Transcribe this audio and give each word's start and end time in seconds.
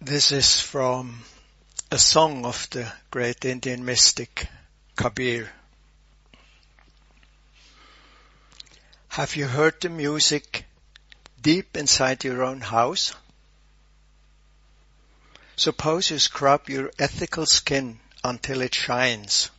This 0.00 0.30
is 0.30 0.60
from 0.60 1.24
a 1.90 1.98
song 1.98 2.44
of 2.44 2.70
the 2.70 2.92
great 3.10 3.44
Indian 3.44 3.84
mystic 3.84 4.48
Kabir. 4.94 5.50
Have 9.08 9.34
you 9.34 9.48
heard 9.48 9.80
the 9.80 9.88
music 9.88 10.66
deep 11.42 11.76
inside 11.76 12.22
your 12.22 12.44
own 12.44 12.60
house? 12.60 13.12
Suppose 15.56 16.10
you 16.10 16.20
scrub 16.20 16.68
your 16.68 16.92
ethical 16.96 17.44
skin 17.44 17.98
until 18.22 18.60
it 18.60 18.76
shines, 18.76 19.50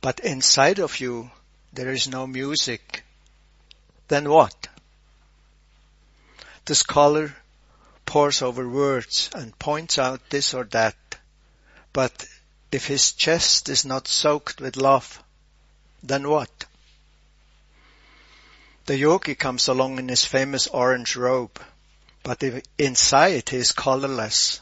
but 0.00 0.18
inside 0.18 0.80
of 0.80 0.98
you 0.98 1.30
there 1.72 1.92
is 1.92 2.08
no 2.08 2.26
music. 2.26 3.04
Then 4.08 4.28
what? 4.28 4.66
The 6.64 6.74
scholar 6.74 7.36
pores 8.06 8.42
over 8.42 8.68
words 8.68 9.30
and 9.34 9.58
points 9.58 9.98
out 9.98 10.30
this 10.30 10.54
or 10.54 10.64
that, 10.64 10.96
but 11.92 12.26
if 12.72 12.86
his 12.86 13.12
chest 13.12 13.68
is 13.68 13.84
not 13.84 14.08
soaked 14.08 14.60
with 14.60 14.76
love, 14.76 15.22
then 16.02 16.28
what? 16.28 16.66
The 18.86 18.96
yogi 18.96 19.34
comes 19.34 19.68
along 19.68 19.98
in 19.98 20.08
his 20.08 20.24
famous 20.24 20.66
orange 20.66 21.16
robe, 21.16 21.60
but 22.22 22.42
if 22.42 22.64
inside 22.78 23.48
he 23.48 23.56
is 23.56 23.72
colorless, 23.72 24.60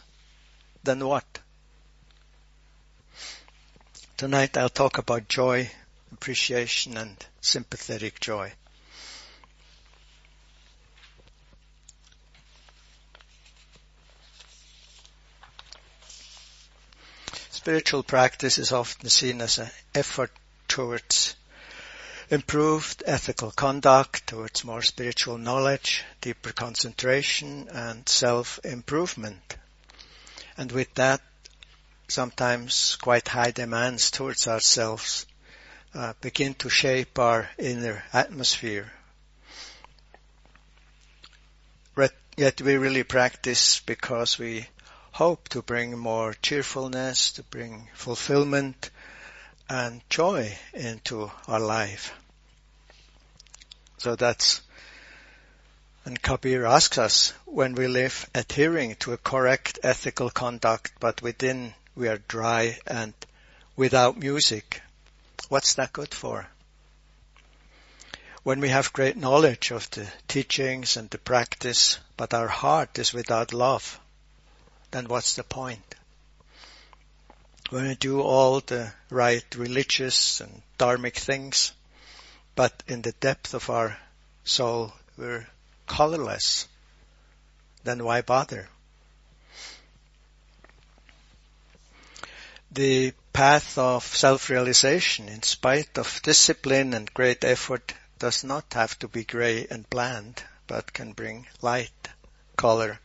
then 0.83 1.05
what? 1.07 1.39
Tonight 4.17 4.57
I'll 4.57 4.69
talk 4.69 4.99
about 4.99 5.29
joy, 5.29 5.71
appreciation 6.13 6.97
and 6.97 7.17
sympathetic 7.41 8.21
joy. 8.21 8.53
Spiritual 17.59 18.05
practice 18.05 18.57
is 18.57 18.71
often 18.71 19.09
seen 19.09 19.41
as 19.41 19.59
an 19.59 19.69
effort 19.93 20.31
towards 20.69 21.35
improved 22.31 23.03
ethical 23.05 23.51
conduct, 23.51 24.29
towards 24.29 24.63
more 24.63 24.81
spiritual 24.81 25.39
knowledge, 25.39 26.05
deeper 26.21 26.53
concentration 26.53 27.69
and 27.73 28.09
self-improvement. 28.09 29.57
And 30.57 30.71
with 30.71 30.95
that, 30.95 31.21
sometimes 32.07 32.95
quite 32.95 33.27
high 33.27 33.51
demands 33.51 34.13
towards 34.13 34.47
ourselves 34.47 35.27
uh, 35.95 36.13
begin 36.21 36.55
to 36.55 36.71
shape 36.71 37.19
our 37.19 37.51
inner 37.59 38.05
atmosphere. 38.13 38.93
Yet 42.37 42.61
we 42.61 42.77
really 42.77 43.03
practice 43.03 43.81
because 43.81 44.39
we 44.39 44.69
hope 45.19 45.49
to 45.49 45.61
bring 45.61 45.99
more 45.99 46.33
cheerfulness, 46.43 47.33
to 47.33 47.43
bring 47.43 47.89
fulfillment 47.93 48.89
and 49.69 50.01
joy 50.09 50.57
into 50.73 51.29
our 51.49 51.59
life. 51.59 52.15
So 53.97 54.15
that's, 54.15 54.61
and 56.05 56.23
Kabir 56.23 56.65
asks 56.65 56.99
us 56.99 57.33
when 57.47 57.75
we 57.75 57.89
live 57.89 58.31
adhering 58.33 58.95
to 59.01 59.13
a 59.13 59.17
correct 59.17 59.81
ethical 59.83 60.31
conduct, 60.31 60.93
but 61.01 61.21
within 61.21 61.75
we 61.97 62.07
are 62.07 62.23
dry 62.29 62.79
and 62.87 63.13
without 63.75 64.17
music. 64.17 64.81
What's 65.49 65.75
that 65.75 65.93
good 65.93 66.15
for? 66.15 66.47
When 68.45 68.61
we 68.61 68.69
have 68.69 68.93
great 68.93 69.17
knowledge 69.17 69.73
of 69.73 69.91
the 69.91 70.07
teachings 70.29 70.97
and 70.97 71.11
the 71.11 71.19
practice, 71.19 71.99
but 72.17 72.33
our 72.33 72.47
heart 72.47 73.01
is 73.01 73.13
without 73.13 73.53
love, 73.53 73.99
then 74.91 75.07
what's 75.09 75.37
the 75.37 75.45
point? 75.45 75.95
When 77.71 77.89
we 77.89 77.95
do 77.95 78.23
all 78.23 78.61
the 78.61 78.93
right 79.11 79.45
religious 79.55 80.41
and 80.41 80.63
dharmic 80.79 81.17
things, 81.17 81.73
but 82.55 82.83
in 82.87 83.03
the 83.03 83.13
depth 83.13 83.55
of 83.55 83.69
our 83.69 83.99
soul 84.45 84.93
we're 85.17 85.47
colorless, 85.87 86.67
then 87.85 88.05
why 88.05 88.23
bother? 88.23 88.69
The 92.71 93.13
path 93.33 93.79
of 93.79 94.05
self-realization, 94.05 95.29
in 95.29 95.43
spite 95.43 95.97
of 95.99 96.21
discipline 96.23 96.95
and 96.95 97.13
great 97.13 97.45
effort, 97.45 97.95
does 98.19 98.45
not 98.45 98.73
have 98.75 98.99
to 98.99 99.09
be 99.09 99.25
gray 99.25 99.67
and 99.71 99.89
bland, 99.89 100.43
but 100.67 100.93
can 100.93 101.13
bring 101.13 101.47
light, 101.63 102.09
color, 102.57 102.99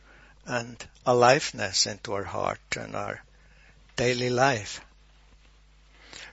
and 0.44 0.86
aliveness 1.06 1.86
into 1.86 2.12
our 2.14 2.24
heart 2.24 2.76
and 2.76 2.96
our 2.96 3.22
daily 3.96 4.30
life. 4.30 4.80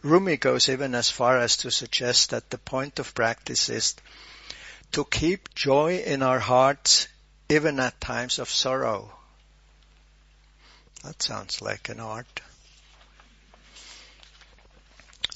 Rumi 0.01 0.37
goes 0.37 0.69
even 0.69 0.95
as 0.95 1.11
far 1.11 1.37
as 1.37 1.57
to 1.57 1.71
suggest 1.71 2.31
that 2.31 2.49
the 2.49 2.57
point 2.57 2.99
of 2.99 3.13
practice 3.13 3.69
is 3.69 3.95
to 4.93 5.05
keep 5.05 5.53
joy 5.53 5.97
in 5.99 6.23
our 6.23 6.39
hearts 6.39 7.07
even 7.49 7.79
at 7.79 8.01
times 8.01 8.39
of 8.39 8.49
sorrow. 8.49 9.13
That 11.03 11.21
sounds 11.21 11.61
like 11.61 11.89
an 11.89 11.99
art. 11.99 12.41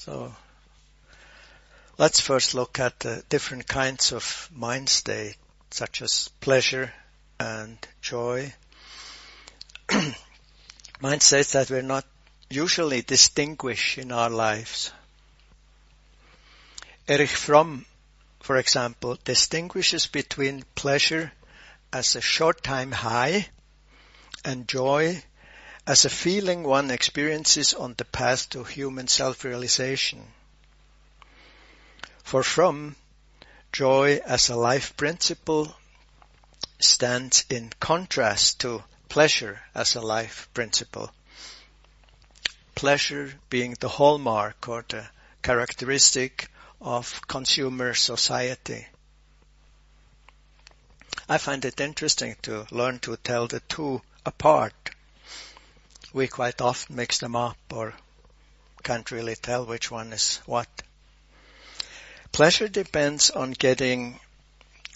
So 0.00 0.34
let's 1.98 2.20
first 2.20 2.54
look 2.54 2.78
at 2.78 3.00
the 3.00 3.22
different 3.28 3.66
kinds 3.66 4.12
of 4.12 4.48
mind 4.52 4.88
state, 4.88 5.36
such 5.70 6.02
as 6.02 6.28
pleasure 6.40 6.92
and 7.38 7.78
joy 8.00 8.52
Mind 11.00 11.22
says 11.22 11.52
that 11.52 11.70
we're 11.70 11.82
not 11.82 12.04
usually 12.50 13.02
distinguished 13.02 13.98
in 13.98 14.12
our 14.12 14.30
lives. 14.30 14.92
Erich 17.08 17.30
Fromm, 17.30 17.86
for 18.40 18.56
example, 18.56 19.16
distinguishes 19.24 20.06
between 20.06 20.64
pleasure 20.74 21.32
as 21.92 22.16
a 22.16 22.20
short 22.20 22.62
time 22.62 22.92
high 22.92 23.48
and 24.44 24.66
joy 24.66 25.22
as 25.86 26.04
a 26.04 26.10
feeling 26.10 26.64
one 26.64 26.90
experiences 26.90 27.74
on 27.74 27.94
the 27.96 28.04
path 28.04 28.50
to 28.50 28.64
human 28.64 29.06
self-realization. 29.06 30.20
For 32.24 32.42
Fromm, 32.42 32.96
joy 33.70 34.20
as 34.26 34.48
a 34.48 34.56
life 34.56 34.96
principle 34.96 35.76
stands 36.80 37.44
in 37.48 37.70
contrast 37.78 38.60
to 38.60 38.82
pleasure 39.08 39.60
as 39.74 39.94
a 39.94 40.00
life 40.00 40.48
principle. 40.54 41.10
Pleasure 42.74 43.32
being 43.48 43.76
the 43.80 43.88
hallmark 43.88 44.68
or 44.68 44.84
the 44.88 45.08
characteristic 45.42 46.48
of 46.80 47.20
consumer 47.26 47.94
society. 47.94 48.86
I 51.28 51.38
find 51.38 51.64
it 51.64 51.80
interesting 51.80 52.36
to 52.42 52.66
learn 52.70 52.98
to 53.00 53.16
tell 53.16 53.48
the 53.48 53.60
two 53.60 54.02
apart. 54.24 54.90
We 56.12 56.28
quite 56.28 56.60
often 56.60 56.96
mix 56.96 57.18
them 57.18 57.34
up 57.34 57.58
or 57.72 57.94
can't 58.82 59.10
really 59.10 59.34
tell 59.34 59.66
which 59.66 59.90
one 59.90 60.12
is 60.12 60.36
what. 60.46 60.68
Pleasure 62.30 62.68
depends 62.68 63.30
on 63.30 63.50
getting 63.50 64.20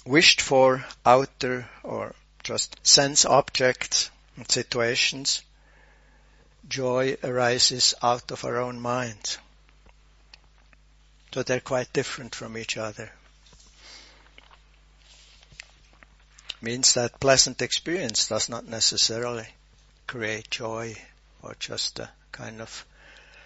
wished 0.04 0.40
for 0.40 0.84
outer 1.04 1.68
or 1.82 2.14
just 2.42 2.76
sense 2.86 3.24
objects 3.24 4.10
and 4.36 4.50
situations, 4.50 5.42
joy 6.68 7.16
arises 7.22 7.94
out 8.02 8.30
of 8.30 8.44
our 8.44 8.58
own 8.58 8.80
mind. 8.80 9.36
So 11.32 11.42
they're 11.42 11.60
quite 11.60 11.92
different 11.92 12.34
from 12.34 12.56
each 12.56 12.76
other. 12.76 13.10
Means 16.62 16.94
that 16.94 17.20
pleasant 17.20 17.62
experience 17.62 18.28
does 18.28 18.48
not 18.48 18.66
necessarily 18.66 19.46
create 20.06 20.50
joy 20.50 20.96
or 21.42 21.56
just 21.58 21.98
a 21.98 22.10
kind 22.32 22.60
of 22.60 22.84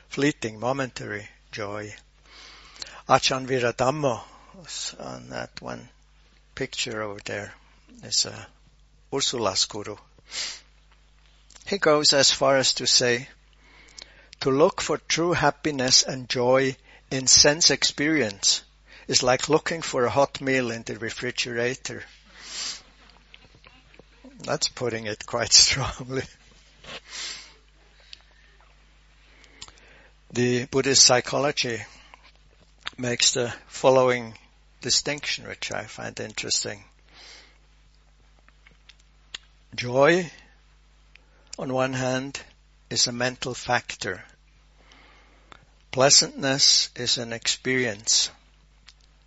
fleeting, 0.08 0.58
momentary 0.58 1.28
joy. 1.52 1.94
Viradhammo 3.08 4.22
on 4.98 5.28
that 5.28 5.60
one 5.60 5.88
picture 6.54 7.02
over 7.02 7.20
there 7.24 7.54
is 8.02 8.24
a 8.24 8.46
Ursula's 9.14 9.64
guru. 9.66 9.96
He 11.66 11.78
goes 11.78 12.12
as 12.12 12.30
far 12.30 12.56
as 12.56 12.74
to 12.74 12.86
say, 12.86 13.28
to 14.40 14.50
look 14.50 14.80
for 14.80 14.98
true 14.98 15.32
happiness 15.32 16.02
and 16.02 16.28
joy 16.28 16.76
in 17.10 17.26
sense 17.26 17.70
experience 17.70 18.62
is 19.06 19.22
like 19.22 19.48
looking 19.48 19.82
for 19.82 20.04
a 20.04 20.10
hot 20.10 20.40
meal 20.40 20.70
in 20.70 20.82
the 20.82 20.98
refrigerator. 20.98 22.02
That's 24.40 24.68
putting 24.68 25.06
it 25.06 25.24
quite 25.26 25.52
strongly. 25.64 26.24
The 30.32 30.64
Buddhist 30.66 31.04
psychology 31.04 31.84
makes 32.98 33.34
the 33.34 33.54
following 33.68 34.36
distinction, 34.80 35.46
which 35.46 35.70
I 35.70 35.84
find 35.84 36.18
interesting. 36.18 36.84
Joy 39.74 40.30
on 41.56 41.72
one 41.72 41.92
hand, 41.92 42.40
is 42.90 43.06
a 43.06 43.12
mental 43.12 43.54
factor. 43.54 44.24
Pleasantness 45.92 46.90
is 46.96 47.18
an 47.18 47.32
experience. 47.32 48.30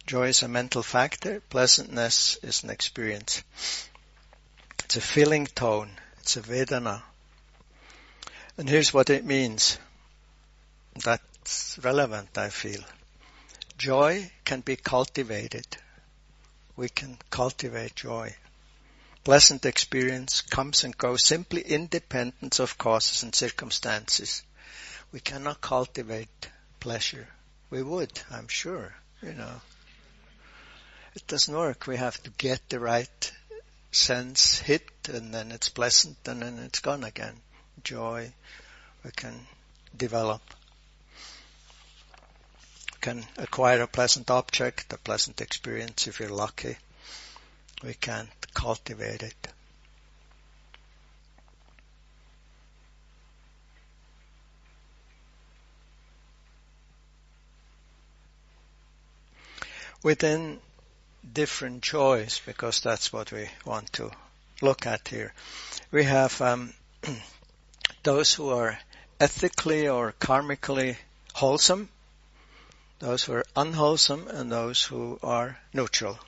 Joy 0.06 0.28
is 0.28 0.44
a 0.44 0.48
mental 0.48 0.84
factor. 0.84 1.42
Pleasantness 1.50 2.38
is 2.44 2.64
an 2.64 2.70
experience. 2.70 3.44
It's 4.84 4.98
a 4.98 5.02
feeling 5.02 5.48
tone. 5.48 5.92
It's 6.20 6.36
a 6.36 6.42
Vedana. 6.42 7.02
And 8.58 8.68
here's 8.68 8.94
what 8.94 9.10
it 9.10 9.24
means. 9.24 9.78
That's 11.04 11.80
relevant, 11.82 12.38
I 12.38 12.50
feel. 12.50 12.84
Joy 13.78 14.30
can 14.44 14.62
be 14.62 14.76
cultivated. 14.76 15.66
We 16.76 16.90
can 16.90 17.18
cultivate 17.30 17.96
joy. 17.96 18.36
Pleasant 19.28 19.66
experience 19.66 20.40
comes 20.40 20.86
and 20.86 20.98
goes 20.98 21.22
simply 21.22 21.60
independent 21.60 22.62
of 22.62 22.78
causes 22.78 23.24
and 23.24 23.36
circumstances. 23.36 24.42
We 25.12 25.20
cannot 25.20 25.60
cultivate 25.60 26.48
pleasure. 26.80 27.28
We 27.70 27.84
would, 27.84 28.22
I'm 28.32 28.48
sure, 28.48 28.96
you 29.22 29.34
know. 29.34 29.60
It 31.14 31.28
doesn't 31.28 31.54
work. 31.54 31.88
We 31.88 31.98
have 31.98 32.24
to 32.24 32.30
get 32.38 32.70
the 32.70 32.80
right 32.80 33.34
sense 33.92 34.60
hit 34.60 34.90
and 35.10 35.34
then 35.34 35.52
it's 35.52 35.68
pleasant 35.68 36.26
and 36.26 36.42
then 36.42 36.60
it's 36.60 36.80
gone 36.80 37.04
again. 37.04 37.36
Joy 37.84 38.32
we 39.04 39.12
can 39.12 39.46
develop. 39.98 40.42
We 42.94 43.00
can 43.02 43.26
acquire 43.38 43.82
a 43.82 43.88
pleasant 43.88 44.32
object, 44.32 44.94
a 44.94 44.98
pleasant 44.98 45.42
experience 45.42 46.08
if 46.08 46.22
you're 46.22 46.30
lucky. 46.30 46.78
We 47.84 47.94
can't 47.94 48.30
cultivate 48.54 49.24
it. 49.24 49.48
Within 60.02 60.60
different 61.34 61.82
joys 61.82 62.42
because 62.46 62.80
that's 62.82 63.12
what 63.14 63.32
we 63.32 63.50
want 63.66 63.92
to 63.94 64.12
look 64.62 64.86
at 64.86 65.08
here. 65.08 65.34
We 65.92 66.04
have 66.04 66.42
um, 66.42 66.74
those 68.04 68.34
who 68.34 68.50
are 68.50 68.80
ethically 69.20 69.88
or 69.88 70.14
karmically 70.14 70.98
wholesome, 71.34 71.90
those 73.00 73.24
who 73.24 73.34
are 73.34 73.46
unwholesome, 73.56 74.28
and 74.28 74.52
those 74.52 74.84
who 74.84 75.20
are 75.22 75.60
neutral. 75.74 76.20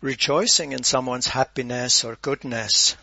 Rejoicing 0.00 0.72
in 0.72 0.84
someone's 0.84 1.26
happiness 1.26 2.04
or 2.04 2.16
goodness, 2.16 2.96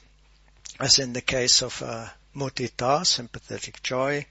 as 0.79 0.99
in 0.99 1.13
the 1.13 1.21
case 1.21 1.63
of 1.63 1.81
uh, 1.81 2.07
mudita, 2.35 3.05
sympathetic 3.05 3.81
joy, 3.81 4.25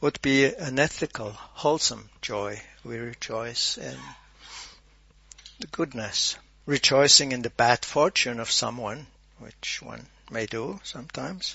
would 0.00 0.20
be 0.22 0.46
an 0.46 0.78
ethical, 0.78 1.32
wholesome 1.32 2.08
joy. 2.22 2.60
We 2.84 2.96
rejoice 2.96 3.76
in 3.76 3.98
the 5.58 5.66
goodness, 5.66 6.36
rejoicing 6.64 7.32
in 7.32 7.42
the 7.42 7.50
bad 7.50 7.84
fortune 7.84 8.40
of 8.40 8.50
someone, 8.50 9.06
which 9.38 9.82
one 9.82 10.06
may 10.30 10.46
do 10.46 10.80
sometimes, 10.82 11.54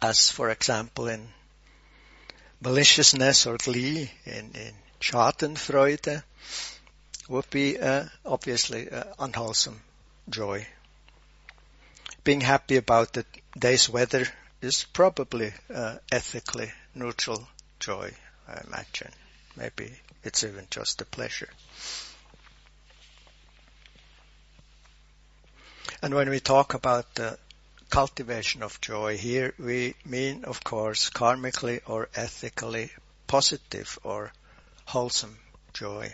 as 0.00 0.30
for 0.30 0.50
example 0.50 1.08
in 1.08 1.28
maliciousness 2.60 3.46
or 3.46 3.56
glee, 3.56 4.12
in, 4.24 4.52
in 4.54 4.74
Schadenfreude, 5.00 6.22
would 7.28 7.48
be 7.50 7.78
uh, 7.78 8.04
obviously 8.24 8.90
uh, 8.90 9.04
unwholesome 9.18 9.80
joy. 10.28 10.66
Being 12.24 12.40
happy 12.40 12.76
about 12.76 13.12
the 13.12 13.24
day's 13.58 13.88
weather 13.88 14.26
is 14.60 14.84
probably 14.84 15.52
uh, 15.72 15.96
ethically 16.10 16.70
neutral 16.94 17.48
joy, 17.80 18.12
I 18.48 18.60
imagine. 18.66 19.10
Maybe 19.56 19.92
it's 20.22 20.44
even 20.44 20.66
just 20.70 21.00
a 21.00 21.04
pleasure. 21.04 21.48
And 26.00 26.14
when 26.14 26.30
we 26.30 26.40
talk 26.40 26.74
about 26.74 27.14
the 27.14 27.38
cultivation 27.90 28.62
of 28.62 28.80
joy 28.80 29.16
here, 29.16 29.54
we 29.58 29.94
mean, 30.04 30.44
of 30.44 30.64
course, 30.64 31.10
karmically 31.10 31.80
or 31.86 32.08
ethically 32.14 32.90
positive 33.26 33.98
or 34.02 34.32
wholesome 34.86 35.38
joy. 35.74 36.12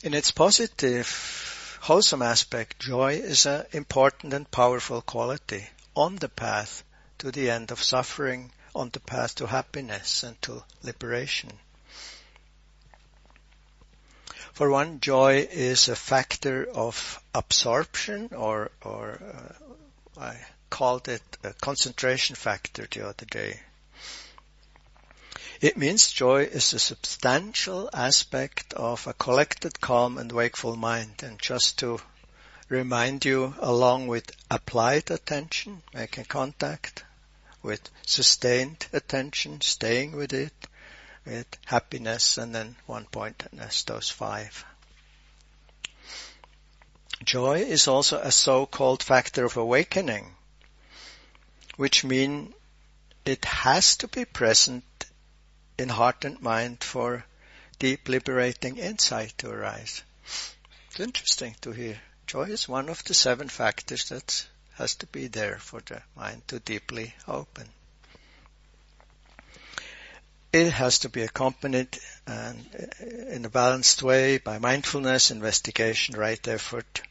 In 0.00 0.14
its 0.14 0.30
positive, 0.30 1.78
wholesome 1.80 2.22
aspect, 2.22 2.78
joy 2.78 3.14
is 3.14 3.46
an 3.46 3.66
important 3.72 4.32
and 4.32 4.48
powerful 4.48 5.02
quality 5.02 5.68
on 5.96 6.14
the 6.16 6.28
path 6.28 6.84
to 7.18 7.32
the 7.32 7.50
end 7.50 7.72
of 7.72 7.82
suffering, 7.82 8.52
on 8.76 8.90
the 8.90 9.00
path 9.00 9.34
to 9.36 9.46
happiness 9.48 10.22
and 10.22 10.40
to 10.42 10.62
liberation. 10.84 11.58
For 14.52 14.70
one, 14.70 15.00
joy 15.00 15.48
is 15.50 15.88
a 15.88 15.96
factor 15.96 16.64
of 16.70 17.20
absorption 17.34 18.30
or, 18.34 18.70
or 18.82 19.20
uh, 20.16 20.20
I 20.20 20.46
called 20.70 21.08
it 21.08 21.22
a 21.42 21.52
concentration 21.54 22.36
factor 22.36 22.86
the 22.88 23.08
other 23.08 23.26
day. 23.26 23.60
It 25.60 25.76
means 25.76 26.12
joy 26.12 26.44
is 26.44 26.72
a 26.72 26.78
substantial 26.78 27.90
aspect 27.92 28.74
of 28.74 29.08
a 29.08 29.12
collected, 29.12 29.80
calm 29.80 30.16
and 30.16 30.30
wakeful 30.30 30.76
mind. 30.76 31.20
And 31.24 31.36
just 31.36 31.78
to 31.80 32.00
remind 32.68 33.24
you, 33.24 33.56
along 33.58 34.06
with 34.06 34.30
applied 34.48 35.10
attention, 35.10 35.82
making 35.92 36.26
contact, 36.26 37.02
with 37.60 37.90
sustained 38.06 38.86
attention, 38.92 39.60
staying 39.60 40.12
with 40.12 40.32
it, 40.32 40.54
with 41.26 41.48
happiness 41.64 42.38
and 42.38 42.54
then 42.54 42.76
one 42.86 43.06
pointedness, 43.06 43.82
those 43.82 44.08
five. 44.08 44.64
Joy 47.24 47.62
is 47.62 47.88
also 47.88 48.20
a 48.20 48.30
so-called 48.30 49.02
factor 49.02 49.44
of 49.44 49.56
awakening, 49.56 50.36
which 51.74 52.04
means 52.04 52.54
it 53.24 53.44
has 53.44 53.96
to 53.96 54.06
be 54.06 54.24
present 54.24 54.84
in 55.78 55.88
heart 55.88 56.24
and 56.24 56.40
mind 56.42 56.82
for 56.82 57.24
deep 57.78 58.08
liberating 58.08 58.76
insight 58.76 59.32
to 59.38 59.50
arise. 59.50 60.02
It's 60.90 61.00
interesting 61.00 61.54
to 61.60 61.72
hear. 61.72 62.00
Joy 62.26 62.44
is 62.44 62.68
one 62.68 62.88
of 62.88 63.04
the 63.04 63.14
seven 63.14 63.48
factors 63.48 64.08
that 64.10 64.46
has 64.74 64.96
to 64.96 65.06
be 65.06 65.28
there 65.28 65.58
for 65.58 65.80
the 65.80 66.02
mind 66.16 66.46
to 66.48 66.58
deeply 66.60 67.14
open 67.26 67.68
it 70.52 70.72
has 70.72 71.00
to 71.00 71.08
be 71.08 71.22
accompanied 71.22 71.98
and 72.26 72.64
uh, 72.74 73.34
in 73.34 73.44
a 73.44 73.50
balanced 73.50 74.02
way 74.02 74.38
by 74.38 74.58
mindfulness, 74.58 75.30
investigation, 75.30 76.16
right 76.16 76.46
effort, 76.48 77.02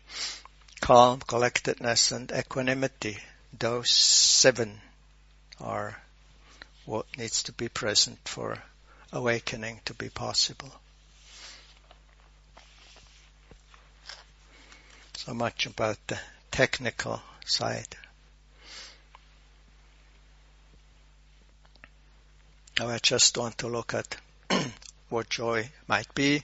calm, 0.81 1.19
collectedness, 1.19 2.11
and 2.11 2.31
equanimity. 2.31 3.17
Those 3.57 3.91
seven 3.91 4.81
are 5.59 6.01
what 6.87 7.05
needs 7.17 7.43
to 7.43 7.51
be 7.51 7.67
present 7.67 8.17
for 8.23 8.57
awakening 9.11 9.81
to 9.83 9.93
be 9.93 10.07
possible. 10.07 10.71
So 15.17 15.33
much 15.33 15.65
about 15.65 15.97
the 16.07 16.17
technical 16.49 17.21
side. 17.45 17.97
Now 22.79 22.87
I 22.87 22.99
just 22.99 23.37
want 23.37 23.57
to 23.57 23.67
look 23.67 23.93
at 23.93 24.15
what 25.09 25.29
joy 25.29 25.69
might 25.89 26.15
be 26.15 26.43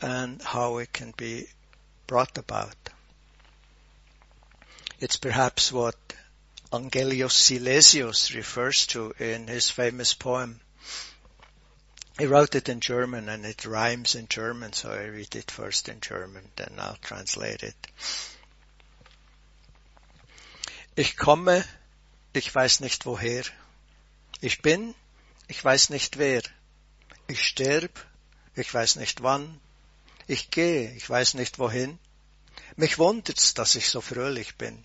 and 0.00 0.40
how 0.40 0.78
it 0.78 0.90
can 0.90 1.12
be 1.14 1.46
brought 2.06 2.38
about. 2.38 2.76
It's 5.00 5.18
perhaps 5.18 5.70
what 5.70 5.96
Angelus 6.72 7.34
Silesius 7.34 8.32
refers 8.32 8.86
to 8.86 9.12
in 9.18 9.48
his 9.48 9.70
famous 9.70 10.14
poem. 10.14 10.60
He 12.16 12.26
wrote 12.26 12.54
it 12.54 12.68
in 12.68 12.80
German 12.80 13.28
and 13.28 13.44
it 13.44 13.64
rhymes 13.64 14.14
in 14.14 14.28
German, 14.28 14.72
so 14.72 14.92
I 14.92 15.04
read 15.06 15.34
it 15.34 15.50
first 15.50 15.88
in 15.88 16.00
German, 16.00 16.48
then 16.54 16.76
I'll 16.78 16.98
translate 17.02 17.64
it. 17.64 17.74
Ich 20.96 21.16
komme, 21.16 21.64
ich 22.34 22.54
weiß 22.54 22.80
nicht 22.80 23.04
woher. 23.04 23.44
Ich 24.40 24.62
bin, 24.62 24.94
ich 25.48 25.64
weiß 25.64 25.90
nicht 25.90 26.18
wer. 26.18 26.42
Ich 27.26 27.42
sterb, 27.42 27.98
ich 28.54 28.72
weiß 28.72 28.96
nicht 28.96 29.22
wann. 29.22 29.60
Ich 30.28 30.50
gehe, 30.50 30.92
ich 30.92 31.08
weiß 31.10 31.34
nicht 31.34 31.58
wohin. 31.58 31.98
Mich 32.76 32.98
wundert's, 32.98 33.54
dass 33.54 33.74
ich 33.74 33.88
so 33.88 34.00
fröhlich 34.00 34.56
bin. 34.56 34.84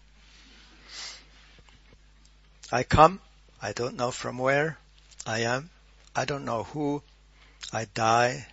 I 2.72 2.84
come, 2.84 3.22
I 3.62 3.74
don't 3.74 3.96
know 3.96 4.12
from 4.12 4.40
where 4.40 4.80
I 5.26 5.40
am, 5.40 5.70
I 6.16 6.26
don't 6.26 6.46
know 6.46 6.64
who, 6.64 7.04
I 7.72 7.86
die, 7.86 8.48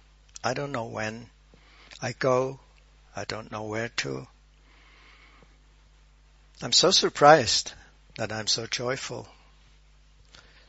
I 0.44 0.52
don't 0.52 0.72
know 0.72 0.84
when, 0.84 1.30
I 2.00 2.12
go, 2.12 2.60
I 3.16 3.24
don't 3.24 3.50
know 3.50 3.62
where 3.62 3.88
to. 3.88 4.26
I'm 6.60 6.72
so 6.72 6.90
surprised 6.90 7.72
that 8.16 8.32
I'm 8.32 8.46
so 8.46 8.66
joyful. 8.66 9.26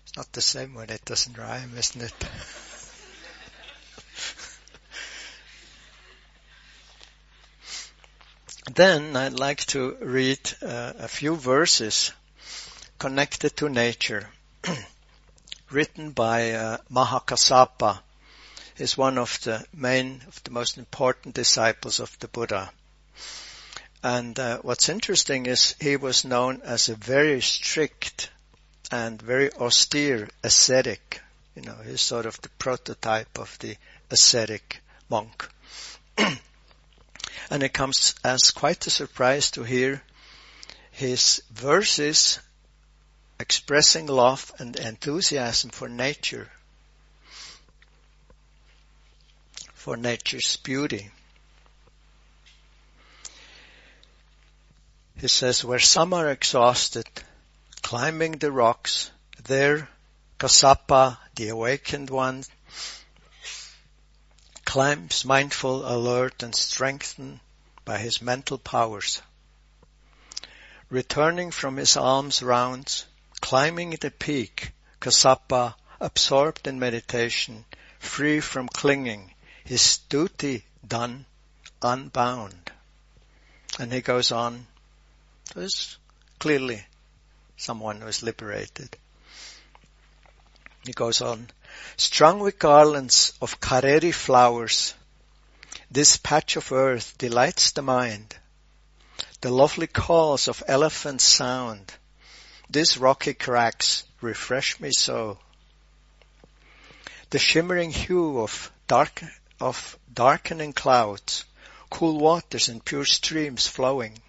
It's 0.03 0.15
not 0.15 0.31
the 0.31 0.41
same 0.41 0.73
when 0.73 0.89
it 0.89 1.03
doesn't 1.03 1.37
rhyme, 1.37 1.73
isn't 1.77 2.01
it? 2.01 2.13
then 8.75 9.17
I'd 9.17 9.39
like 9.39 9.59
to 9.67 9.97
read 10.01 10.39
uh, 10.61 10.93
a 10.97 11.07
few 11.07 11.35
verses 11.35 12.11
connected 13.03 13.57
to 13.57 13.67
nature, 13.67 14.29
written 15.69 16.11
by 16.11 16.53
uh, 16.53 16.77
Mahakassapa. 16.89 17.99
He's 18.77 18.97
one 18.97 19.17
of 19.17 19.41
the 19.41 19.61
main, 19.73 20.21
of 20.25 20.41
the 20.45 20.51
most 20.51 20.77
important 20.77 21.35
disciples 21.35 21.99
of 21.99 22.17
the 22.19 22.29
Buddha. 22.29 22.71
And 24.01 24.39
uh, 24.39 24.59
what's 24.59 24.87
interesting 24.87 25.47
is 25.47 25.75
he 25.81 25.97
was 25.97 26.23
known 26.23 26.61
as 26.61 26.87
a 26.87 26.95
very 26.95 27.41
strict 27.41 28.29
and 28.89 29.21
very 29.21 29.51
austere 29.51 30.29
ascetic. 30.41 31.19
You 31.55 31.63
know, 31.63 31.75
he's 31.85 31.99
sort 31.99 32.25
of 32.25 32.41
the 32.41 32.55
prototype 32.57 33.37
of 33.37 33.59
the 33.59 33.75
ascetic 34.11 34.81
monk. 35.09 35.49
and 36.17 37.63
it 37.63 37.73
comes 37.73 38.15
as 38.23 38.51
quite 38.51 38.87
a 38.87 38.89
surprise 38.89 39.51
to 39.51 39.63
hear 39.63 40.01
his 40.91 41.43
verses 41.51 42.39
expressing 43.43 44.05
love 44.05 44.53
and 44.57 44.77
enthusiasm 44.77 45.69
for 45.69 45.89
nature, 45.89 46.49
for 49.73 49.97
nature's 49.97 50.55
beauty. 50.55 51.11
He 55.19 55.27
says, 55.27 55.61
where 55.61 55.79
some 55.79 56.13
are 56.13 56.31
exhausted, 56.31 57.05
climbing 57.81 58.37
the 58.37 58.49
rocks, 58.49 59.11
there 59.43 59.89
Kassapa, 60.39 61.17
the 61.35 61.49
awakened 61.49 62.09
one, 62.09 62.45
climbs 64.63 65.25
mindful, 65.25 65.85
alert, 65.85 66.43
and 66.43 66.55
strengthened 66.55 67.41
by 67.83 67.97
his 67.97 68.21
mental 68.21 68.57
powers. 68.57 69.21
Returning 70.89 71.51
from 71.51 71.75
his 71.75 71.97
alms 71.97 72.41
rounds, 72.41 73.05
climbing 73.43 73.89
the 73.99 74.09
peak, 74.09 74.71
Kassapa, 75.01 75.75
absorbed 75.99 76.65
in 76.65 76.79
meditation, 76.79 77.65
free 77.99 78.39
from 78.39 78.69
clinging, 78.69 79.33
his 79.65 79.97
duty 80.07 80.63
done, 80.87 81.25
unbound. 81.81 82.71
And 83.77 83.91
he 83.91 83.99
goes 83.99 84.31
on, 84.31 84.65
was 85.55 85.97
clearly 86.39 86.85
someone 87.57 87.99
who 87.99 88.07
is 88.07 88.23
liberated. 88.23 88.95
He 90.85 90.93
goes 90.93 91.19
on, 91.19 91.49
strung 91.97 92.39
with 92.39 92.57
garlands 92.57 93.33
of 93.41 93.59
kareri 93.59 94.13
flowers, 94.13 94.93
this 95.91 96.15
patch 96.15 96.55
of 96.55 96.71
earth 96.71 97.17
delights 97.17 97.71
the 97.71 97.81
mind. 97.81 98.37
The 99.41 99.51
lovely 99.51 99.87
calls 99.87 100.47
of 100.47 100.63
elephants 100.65 101.25
sound. 101.25 101.93
These 102.73 102.97
rocky 102.97 103.35
cracks 103.35 104.03
refresh 104.19 104.79
me 104.79 104.89
so. 104.91 105.37
The 107.29 107.37
shimmering 107.37 107.91
hue 107.91 108.39
of 108.39 108.71
dark, 108.87 109.21
of 109.59 109.95
darkening 110.11 110.73
clouds, 110.73 111.45
cool 111.91 112.17
waters 112.17 112.69
and 112.69 112.83
pure 112.83 113.05
streams 113.05 113.67
flowing, 113.67 114.19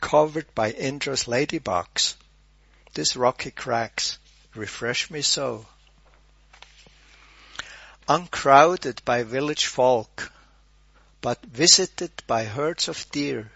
covered 0.00 0.54
by 0.54 0.70
Indra's 0.70 1.24
ladybugs. 1.24 2.14
These 2.94 3.16
rocky 3.16 3.50
cracks 3.50 4.16
refresh 4.54 5.10
me 5.10 5.20
so. 5.20 5.66
Uncrowded 8.08 9.04
by 9.04 9.24
village 9.24 9.66
folk, 9.66 10.32
but 11.20 11.44
visited 11.44 12.12
by 12.26 12.46
herds 12.46 12.88
of 12.88 13.10
deer, 13.10 13.52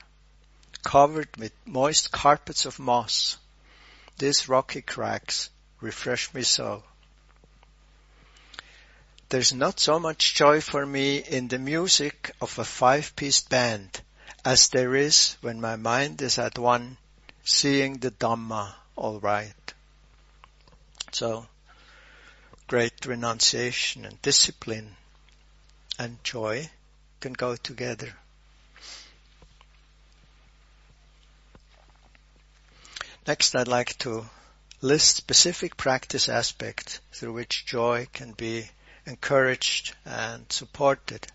covered 0.82 1.34
with 1.38 1.52
moist 1.64 2.12
carpets 2.12 2.66
of 2.66 2.78
moss. 2.78 3.38
These 4.20 4.50
rocky 4.50 4.82
cracks 4.82 5.48
refresh 5.80 6.34
me 6.34 6.42
so. 6.42 6.84
There's 9.30 9.54
not 9.54 9.80
so 9.80 9.98
much 9.98 10.34
joy 10.34 10.60
for 10.60 10.84
me 10.84 11.16
in 11.16 11.48
the 11.48 11.58
music 11.58 12.30
of 12.38 12.58
a 12.58 12.64
five-piece 12.66 13.40
band 13.40 14.02
as 14.44 14.68
there 14.68 14.94
is 14.94 15.38
when 15.40 15.58
my 15.58 15.76
mind 15.76 16.20
is 16.20 16.38
at 16.38 16.58
one, 16.58 16.98
seeing 17.44 17.96
the 17.96 18.10
Dhamma 18.10 18.74
all 18.94 19.20
right. 19.20 19.74
So, 21.12 21.46
great 22.66 23.06
renunciation 23.06 24.04
and 24.04 24.20
discipline 24.20 24.96
and 25.98 26.22
joy 26.22 26.68
can 27.20 27.32
go 27.32 27.56
together. 27.56 28.14
Next, 33.30 33.54
I'd 33.54 33.68
like 33.68 33.96
to 33.98 34.28
list 34.80 35.16
specific 35.16 35.76
practice 35.76 36.28
aspects 36.28 36.98
through 37.12 37.34
which 37.34 37.64
joy 37.64 38.08
can 38.12 38.32
be 38.32 38.68
encouraged 39.06 39.94
and 40.04 40.50
supported 40.50 41.28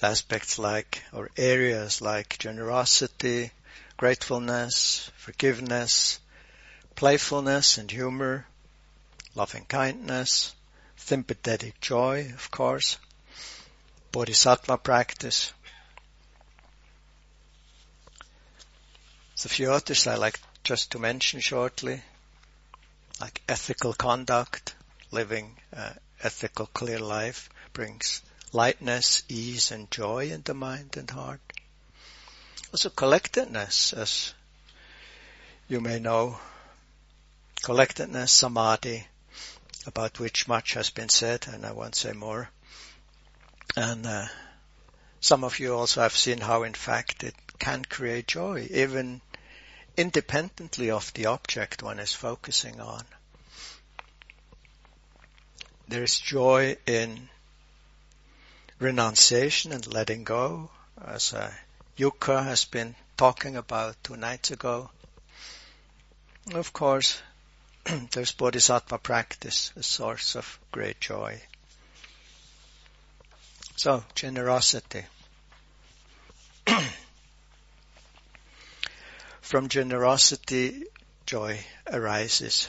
aspects 0.00 0.60
like, 0.60 1.02
or 1.12 1.28
areas 1.36 2.00
like 2.00 2.38
generosity, 2.38 3.50
gratefulness, 3.96 5.10
forgiveness, 5.16 6.20
playfulness 6.94 7.78
and 7.78 7.90
humor, 7.90 8.46
loving 9.34 9.64
kindness, 9.64 10.54
sympathetic 10.94 11.80
joy, 11.80 12.30
of 12.32 12.52
course, 12.52 12.96
bodhisattva 14.12 14.78
practice. 14.78 15.52
There's 19.36 19.44
a 19.44 19.48
few 19.50 19.70
others 19.70 20.06
I 20.06 20.14
like 20.14 20.40
just 20.64 20.92
to 20.92 20.98
mention 20.98 21.40
shortly, 21.40 22.02
like 23.20 23.42
ethical 23.46 23.92
conduct, 23.92 24.74
living 25.10 25.58
uh, 25.76 25.92
ethical 26.22 26.64
clear 26.64 26.98
life 26.98 27.50
brings 27.74 28.22
lightness, 28.52 29.24
ease 29.28 29.72
and 29.72 29.90
joy 29.90 30.30
in 30.30 30.40
the 30.40 30.54
mind 30.54 30.96
and 30.96 31.10
heart. 31.10 31.42
Also 32.72 32.88
collectedness, 32.88 33.92
as 33.92 34.32
you 35.68 35.82
may 35.82 35.98
know, 35.98 36.40
collectedness, 37.62 38.32
samadhi, 38.32 39.06
about 39.84 40.18
which 40.18 40.48
much 40.48 40.72
has 40.72 40.88
been 40.88 41.10
said 41.10 41.46
and 41.46 41.66
I 41.66 41.72
won't 41.72 41.94
say 41.94 42.12
more. 42.12 42.48
And 43.76 44.06
uh, 44.06 44.28
some 45.20 45.44
of 45.44 45.58
you 45.58 45.74
also 45.74 46.00
have 46.00 46.16
seen 46.16 46.38
how 46.38 46.62
in 46.62 46.72
fact 46.72 47.22
it 47.22 47.34
can 47.58 47.84
create 47.84 48.28
joy, 48.28 48.68
even 48.70 49.20
independently 49.96 50.90
of 50.90 51.12
the 51.14 51.26
object 51.26 51.82
one 51.82 51.98
is 51.98 52.12
focusing 52.12 52.80
on. 52.80 53.04
There 55.88 56.02
is 56.02 56.18
joy 56.18 56.76
in 56.86 57.28
renunciation 58.78 59.72
and 59.72 59.86
letting 59.86 60.24
go, 60.24 60.70
as 61.02 61.32
uh, 61.32 61.52
Yuka 61.96 62.44
has 62.44 62.64
been 62.64 62.94
talking 63.16 63.56
about 63.56 63.96
two 64.02 64.16
nights 64.16 64.50
ago. 64.50 64.90
Of 66.52 66.72
course, 66.72 67.20
there's 68.12 68.32
bodhisattva 68.32 68.98
practice, 68.98 69.72
a 69.76 69.82
source 69.82 70.34
of 70.36 70.58
great 70.72 71.00
joy. 71.00 71.40
So, 73.76 74.04
generosity. 74.14 75.04
From 79.46 79.68
generosity, 79.68 80.86
joy 81.24 81.64
arises. 81.86 82.68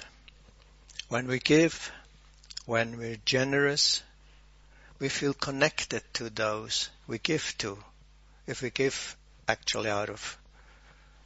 When 1.09 1.25
we 1.25 1.39
give, 1.39 1.91
when 2.67 2.99
we're 2.99 3.17
generous, 3.25 4.03
we 4.99 5.09
feel 5.09 5.33
connected 5.33 6.03
to 6.13 6.29
those 6.29 6.91
we 7.07 7.17
give 7.17 7.57
to. 7.57 7.83
If 8.45 8.61
we 8.61 8.69
give 8.69 9.17
actually 9.47 9.89
out 9.89 10.11
of 10.11 10.37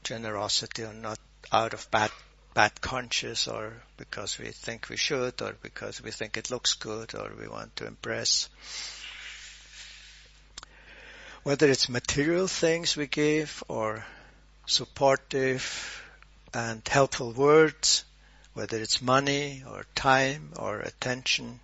generosity 0.05 0.85
or 0.85 0.93
not 0.93 1.19
out 1.51 1.73
of 1.73 1.91
bad 1.91 2.11
bad 2.53 2.79
conscience 2.79 3.49
or 3.49 3.73
because 3.97 4.39
we 4.39 4.51
think 4.51 4.87
we 4.87 4.95
should 4.95 5.41
or 5.41 5.57
because 5.61 6.01
we 6.01 6.11
think 6.11 6.37
it 6.37 6.49
looks 6.49 6.75
good 6.75 7.13
or 7.13 7.29
we 7.37 7.49
want 7.49 7.75
to 7.75 7.87
impress. 7.87 8.47
Whether 11.43 11.69
it's 11.69 11.89
material 11.89 12.47
things 12.47 12.95
we 12.95 13.07
give 13.07 13.65
or 13.67 14.05
supportive 14.65 16.03
and 16.53 16.87
helpful 16.87 17.31
words, 17.31 18.03
whether 18.53 18.77
it's 18.77 19.01
money 19.01 19.63
or 19.67 19.85
time 19.95 20.51
or 20.57 20.79
attention, 20.79 21.59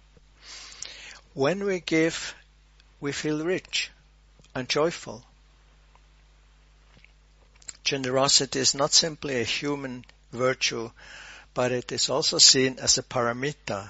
when 1.33 1.63
we 1.63 1.79
give 1.79 2.35
we 2.99 3.11
feel 3.11 3.45
rich 3.45 3.91
and 4.55 4.67
joyful. 4.67 5.23
Generosity 7.83 8.59
is 8.59 8.73
not 8.73 8.91
simply 8.91 9.39
a 9.39 9.43
human 9.43 10.03
virtue, 10.31 10.89
but 11.53 11.71
it 11.71 11.91
is 11.91 12.09
also 12.09 12.37
seen 12.37 12.79
as 12.79 12.97
a 12.97 13.03
paramita, 13.03 13.89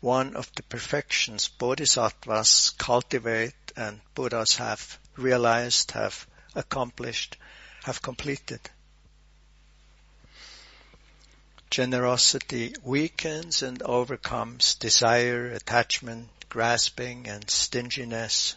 one 0.00 0.34
of 0.36 0.50
the 0.54 0.62
perfections 0.62 1.48
bodhisattvas 1.48 2.70
cultivate 2.78 3.54
and 3.76 4.00
Buddhas 4.14 4.56
have 4.56 4.98
realized, 5.16 5.90
have 5.90 6.26
accomplished, 6.54 7.36
have 7.84 8.02
completed. 8.02 8.60
Generosity 11.70 12.74
weakens 12.82 13.62
and 13.62 13.80
overcomes 13.82 14.74
desire, 14.74 15.46
attachment, 15.52 16.28
grasping 16.48 17.28
and 17.28 17.48
stinginess, 17.48 18.56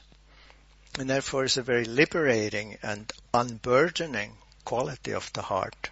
and 0.97 1.09
therefore 1.09 1.45
is 1.45 1.57
a 1.57 1.61
very 1.61 1.85
liberating 1.85 2.77
and 2.81 3.11
unburdening 3.33 4.35
quality 4.65 5.11
of 5.11 5.31
the 5.33 5.43
heart. 5.43 5.89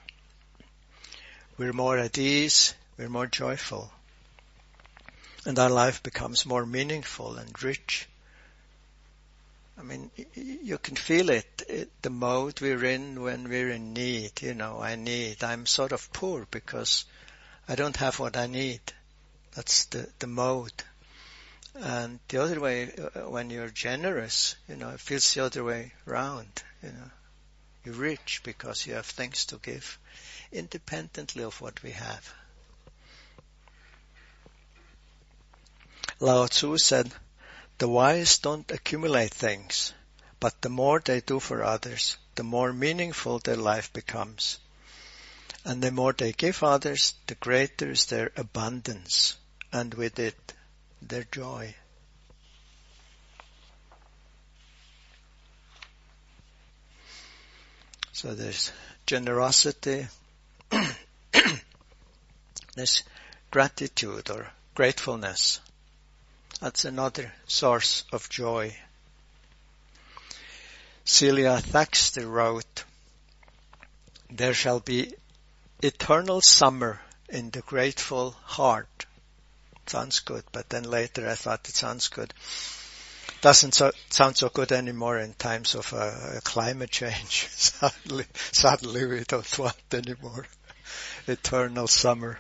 We're 1.57 1.73
more 1.73 1.97
at 1.99 2.17
ease, 2.17 2.73
we're 2.97 3.09
more 3.09 3.27
joyful, 3.27 3.91
and 5.45 5.57
our 5.59 5.69
life 5.69 6.01
becomes 6.01 6.45
more 6.45 6.65
meaningful 6.65 7.37
and 7.37 7.63
rich. 7.63 8.07
I 9.77 9.83
mean, 9.83 10.11
you 10.35 10.77
can 10.77 10.95
feel 10.95 11.29
it, 11.29 11.63
it, 11.67 11.89
the 12.01 12.09
mode 12.09 12.61
we're 12.61 12.85
in 12.85 13.21
when 13.21 13.49
we're 13.49 13.71
in 13.71 13.93
need. 13.93 14.41
You 14.41 14.53
know, 14.53 14.79
I 14.79 14.95
need, 14.95 15.43
I'm 15.43 15.65
sort 15.65 15.91
of 15.91 16.11
poor 16.13 16.45
because 16.51 17.05
I 17.67 17.75
don't 17.75 17.97
have 17.97 18.19
what 18.19 18.37
I 18.37 18.47
need. 18.47 18.81
That's 19.55 19.85
the, 19.85 20.07
the 20.19 20.27
mode. 20.27 20.83
And 21.75 22.19
the 22.27 22.41
other 22.43 22.59
way, 22.59 22.91
uh, 22.93 23.29
when 23.29 23.49
you're 23.49 23.69
generous, 23.69 24.55
you 24.67 24.75
know, 24.75 24.89
it 24.89 24.99
feels 24.99 25.33
the 25.33 25.45
other 25.45 25.63
way 25.63 25.93
round, 26.05 26.63
you 26.83 26.89
know. 26.89 27.11
You're 27.83 27.95
rich 27.95 28.41
because 28.43 28.85
you 28.85 28.93
have 28.93 29.07
things 29.07 29.45
to 29.47 29.57
give 29.57 29.97
independently 30.51 31.43
of 31.43 31.59
what 31.61 31.81
we 31.81 31.91
have. 31.91 32.33
Lao 36.19 36.45
Tzu 36.45 36.77
said, 36.77 37.11
the 37.81 37.89
wise 37.89 38.37
don't 38.37 38.69
accumulate 38.69 39.33
things, 39.33 39.91
but 40.39 40.61
the 40.61 40.69
more 40.69 40.99
they 40.99 41.19
do 41.19 41.39
for 41.39 41.63
others, 41.63 42.15
the 42.35 42.43
more 42.43 42.71
meaningful 42.71 43.39
their 43.39 43.55
life 43.55 43.91
becomes. 43.91 44.59
And 45.65 45.81
the 45.81 45.89
more 45.89 46.13
they 46.13 46.31
give 46.31 46.61
others, 46.61 47.15
the 47.25 47.33
greater 47.33 47.89
is 47.89 48.05
their 48.05 48.31
abundance, 48.37 49.35
and 49.71 49.91
with 49.95 50.19
it, 50.19 50.53
their 51.01 51.23
joy. 51.23 51.73
So 58.13 58.35
there's 58.35 58.71
generosity, 59.07 60.07
there's 62.75 63.03
gratitude 63.49 64.29
or 64.29 64.51
gratefulness. 64.75 65.61
That's 66.61 66.85
another 66.85 67.33
source 67.47 68.03
of 68.13 68.29
joy. 68.29 68.77
Celia 71.03 71.59
Thaxter 71.59 72.29
wrote, 72.29 72.83
There 74.29 74.53
shall 74.53 74.79
be 74.79 75.15
eternal 75.81 76.39
summer 76.39 77.01
in 77.29 77.49
the 77.49 77.61
grateful 77.61 78.35
heart. 78.43 79.07
Sounds 79.87 80.19
good, 80.19 80.43
but 80.51 80.69
then 80.69 80.83
later 80.83 81.27
I 81.27 81.33
thought 81.33 81.67
it 81.67 81.73
sounds 81.73 82.09
good. 82.09 82.31
Doesn't 83.41 83.73
so, 83.73 83.91
sound 84.11 84.37
so 84.37 84.49
good 84.49 84.71
anymore 84.71 85.17
in 85.17 85.33
times 85.33 85.73
of 85.73 85.91
uh, 85.95 86.41
climate 86.43 86.91
change. 86.91 87.47
suddenly, 87.55 88.25
suddenly 88.51 89.05
we 89.07 89.23
don't 89.23 89.57
want 89.57 89.81
anymore 89.91 90.45
eternal 91.25 91.87
summer. 91.87 92.37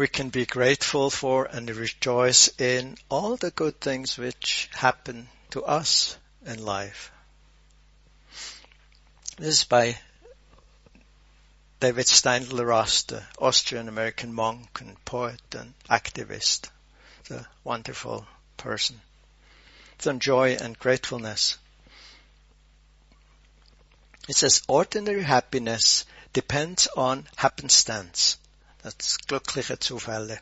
We 0.00 0.08
can 0.08 0.30
be 0.30 0.46
grateful 0.46 1.10
for 1.10 1.44
and 1.44 1.68
rejoice 1.68 2.48
in 2.58 2.96
all 3.10 3.36
the 3.36 3.50
good 3.50 3.78
things 3.82 4.16
which 4.16 4.70
happen 4.72 5.28
to 5.50 5.62
us 5.62 6.16
in 6.46 6.64
life. 6.64 7.12
This 9.36 9.58
is 9.58 9.64
by 9.64 9.98
David 11.80 12.06
Steindl-Rast, 12.06 13.08
the 13.08 13.22
Austrian-American 13.38 14.32
monk 14.32 14.80
and 14.80 15.04
poet 15.04 15.42
and 15.54 15.74
activist. 15.90 16.70
It's 17.20 17.32
a 17.32 17.46
wonderful 17.62 18.26
person. 18.56 18.98
It's 19.96 20.06
on 20.06 20.18
joy 20.18 20.56
and 20.58 20.78
gratefulness. 20.78 21.58
It 24.30 24.36
says 24.36 24.62
ordinary 24.66 25.24
happiness 25.24 26.06
depends 26.32 26.88
on 26.96 27.26
happenstance. 27.36 28.38
That's 28.82 29.18
glückliche 29.18 29.78
Zufälle. 29.78 30.40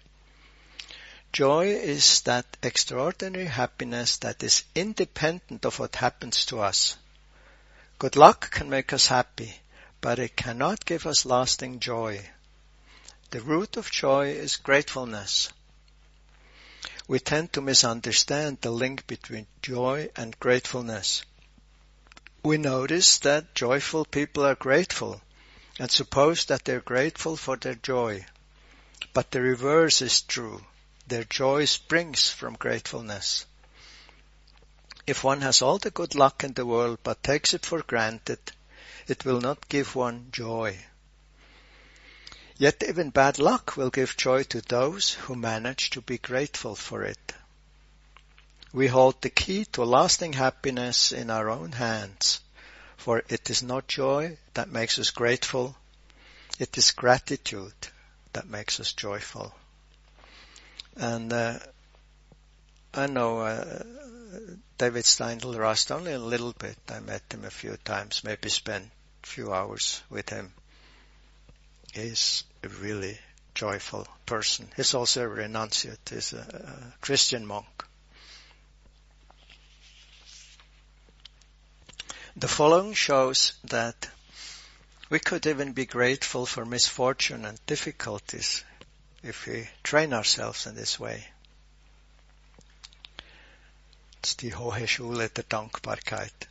Joy 1.32 1.72
is 1.72 2.22
that 2.22 2.46
extraordinary 2.62 3.46
happiness 3.46 4.18
that 4.18 4.42
is 4.42 4.64
independent 4.74 5.64
of 5.64 5.78
what 5.78 5.96
happens 5.96 6.46
to 6.46 6.60
us. 6.60 6.96
Good 7.98 8.16
luck 8.16 8.50
can 8.50 8.70
make 8.70 8.92
us 8.92 9.08
happy, 9.08 9.60
but 10.00 10.18
it 10.18 10.36
cannot 10.36 10.84
give 10.84 11.04
us 11.04 11.26
lasting 11.26 11.80
joy. 11.80 12.30
The 13.30 13.40
root 13.40 13.76
of 13.76 13.90
joy 13.90 14.28
is 14.30 14.56
gratefulness. 14.56 15.50
We 17.08 17.18
tend 17.18 17.52
to 17.54 17.60
misunderstand 17.60 18.58
the 18.60 18.70
link 18.70 19.06
between 19.06 19.46
joy 19.62 20.10
and 20.14 20.38
gratefulness. 20.38 21.22
We 22.42 22.56
notice 22.56 23.18
that 23.18 23.54
joyful 23.54 24.04
people 24.04 24.46
are 24.46 24.54
grateful 24.54 25.20
and 25.78 25.90
suppose 25.90 26.46
that 26.46 26.64
they're 26.64 26.80
grateful 26.80 27.36
for 27.36 27.56
their 27.56 27.76
joy. 27.76 28.26
But 29.12 29.30
the 29.30 29.40
reverse 29.40 30.02
is 30.02 30.22
true. 30.22 30.64
Their 31.06 31.24
joy 31.24 31.66
springs 31.66 32.28
from 32.28 32.54
gratefulness. 32.54 33.46
If 35.06 35.24
one 35.24 35.40
has 35.40 35.62
all 35.62 35.78
the 35.78 35.90
good 35.90 36.14
luck 36.14 36.44
in 36.44 36.52
the 36.52 36.66
world 36.66 36.98
but 37.02 37.22
takes 37.22 37.54
it 37.54 37.64
for 37.64 37.82
granted, 37.82 38.40
it 39.06 39.24
will 39.24 39.40
not 39.40 39.68
give 39.68 39.94
one 39.94 40.28
joy. 40.32 40.78
Yet 42.56 42.82
even 42.86 43.10
bad 43.10 43.38
luck 43.38 43.76
will 43.76 43.90
give 43.90 44.16
joy 44.16 44.42
to 44.44 44.60
those 44.60 45.14
who 45.14 45.36
manage 45.36 45.90
to 45.90 46.02
be 46.02 46.18
grateful 46.18 46.74
for 46.74 47.04
it. 47.04 47.32
We 48.72 48.88
hold 48.88 49.22
the 49.22 49.30
key 49.30 49.64
to 49.66 49.84
lasting 49.84 50.34
happiness 50.34 51.12
in 51.12 51.30
our 51.30 51.48
own 51.48 51.72
hands 51.72 52.40
for 52.98 53.22
it 53.28 53.48
is 53.48 53.62
not 53.62 53.86
joy 53.88 54.36
that 54.54 54.68
makes 54.68 54.98
us 54.98 55.10
grateful, 55.10 55.74
it 56.58 56.76
is 56.76 56.90
gratitude 56.90 57.72
that 58.32 58.48
makes 58.48 58.80
us 58.80 58.92
joyful. 58.92 59.54
And 60.96 61.32
uh, 61.32 61.60
I 62.92 63.06
know 63.06 63.40
uh, 63.40 63.82
David 64.76 65.04
Steindl-Rast 65.04 65.92
only 65.92 66.12
a 66.12 66.18
little 66.18 66.52
bit. 66.52 66.76
I 66.88 66.98
met 66.98 67.22
him 67.32 67.44
a 67.44 67.50
few 67.50 67.76
times, 67.84 68.24
maybe 68.24 68.48
spent 68.48 68.90
a 69.22 69.26
few 69.26 69.52
hours 69.52 70.02
with 70.10 70.28
him. 70.28 70.52
He's 71.94 72.42
a 72.64 72.68
really 72.68 73.18
joyful 73.54 74.08
person. 74.26 74.68
He's 74.76 74.94
also 74.94 75.24
a 75.24 75.28
renunciate. 75.28 76.10
He's 76.10 76.32
a, 76.32 76.38
a 76.38 77.00
Christian 77.00 77.46
monk. 77.46 77.84
The 82.40 82.46
following 82.46 82.94
shows 82.94 83.54
that 83.64 84.08
we 85.10 85.18
could 85.18 85.44
even 85.44 85.72
be 85.72 85.86
grateful 85.86 86.46
for 86.46 86.64
misfortune 86.64 87.44
and 87.44 87.58
difficulties 87.66 88.62
if 89.24 89.44
we 89.48 89.68
train 89.82 90.12
ourselves 90.12 90.64
in 90.64 90.76
this 90.76 91.00
way. 91.00 91.26
It's 94.20 94.34
die 94.34 94.50
hohe 94.50 94.86
Schule 94.86 95.26
der 95.26 95.42
Dankbarkeit. 95.42 96.46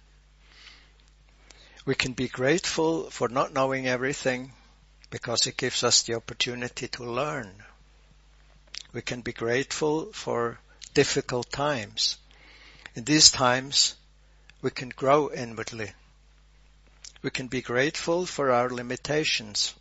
We 1.85 1.95
can 1.95 2.11
be 2.11 2.27
grateful 2.27 3.09
for 3.09 3.29
not 3.29 3.53
knowing 3.53 3.87
everything 3.87 4.51
because 5.09 5.47
it 5.47 5.55
gives 5.55 5.85
us 5.85 6.01
the 6.01 6.15
opportunity 6.15 6.89
to 6.89 7.05
learn. 7.05 7.63
We 8.91 9.01
can 9.03 9.21
be 9.21 9.31
grateful 9.31 10.11
for 10.11 10.59
difficult 10.93 11.49
times. 11.49 12.17
In 12.93 13.05
these 13.05 13.31
times, 13.31 13.95
we 14.61 14.71
can 14.71 14.89
grow 14.89 15.31
inwardly. 15.31 15.91
We 17.21 17.29
can 17.29 17.47
be 17.47 17.61
grateful 17.61 18.25
for 18.25 18.51
our 18.51 18.69
limitations 18.69 19.73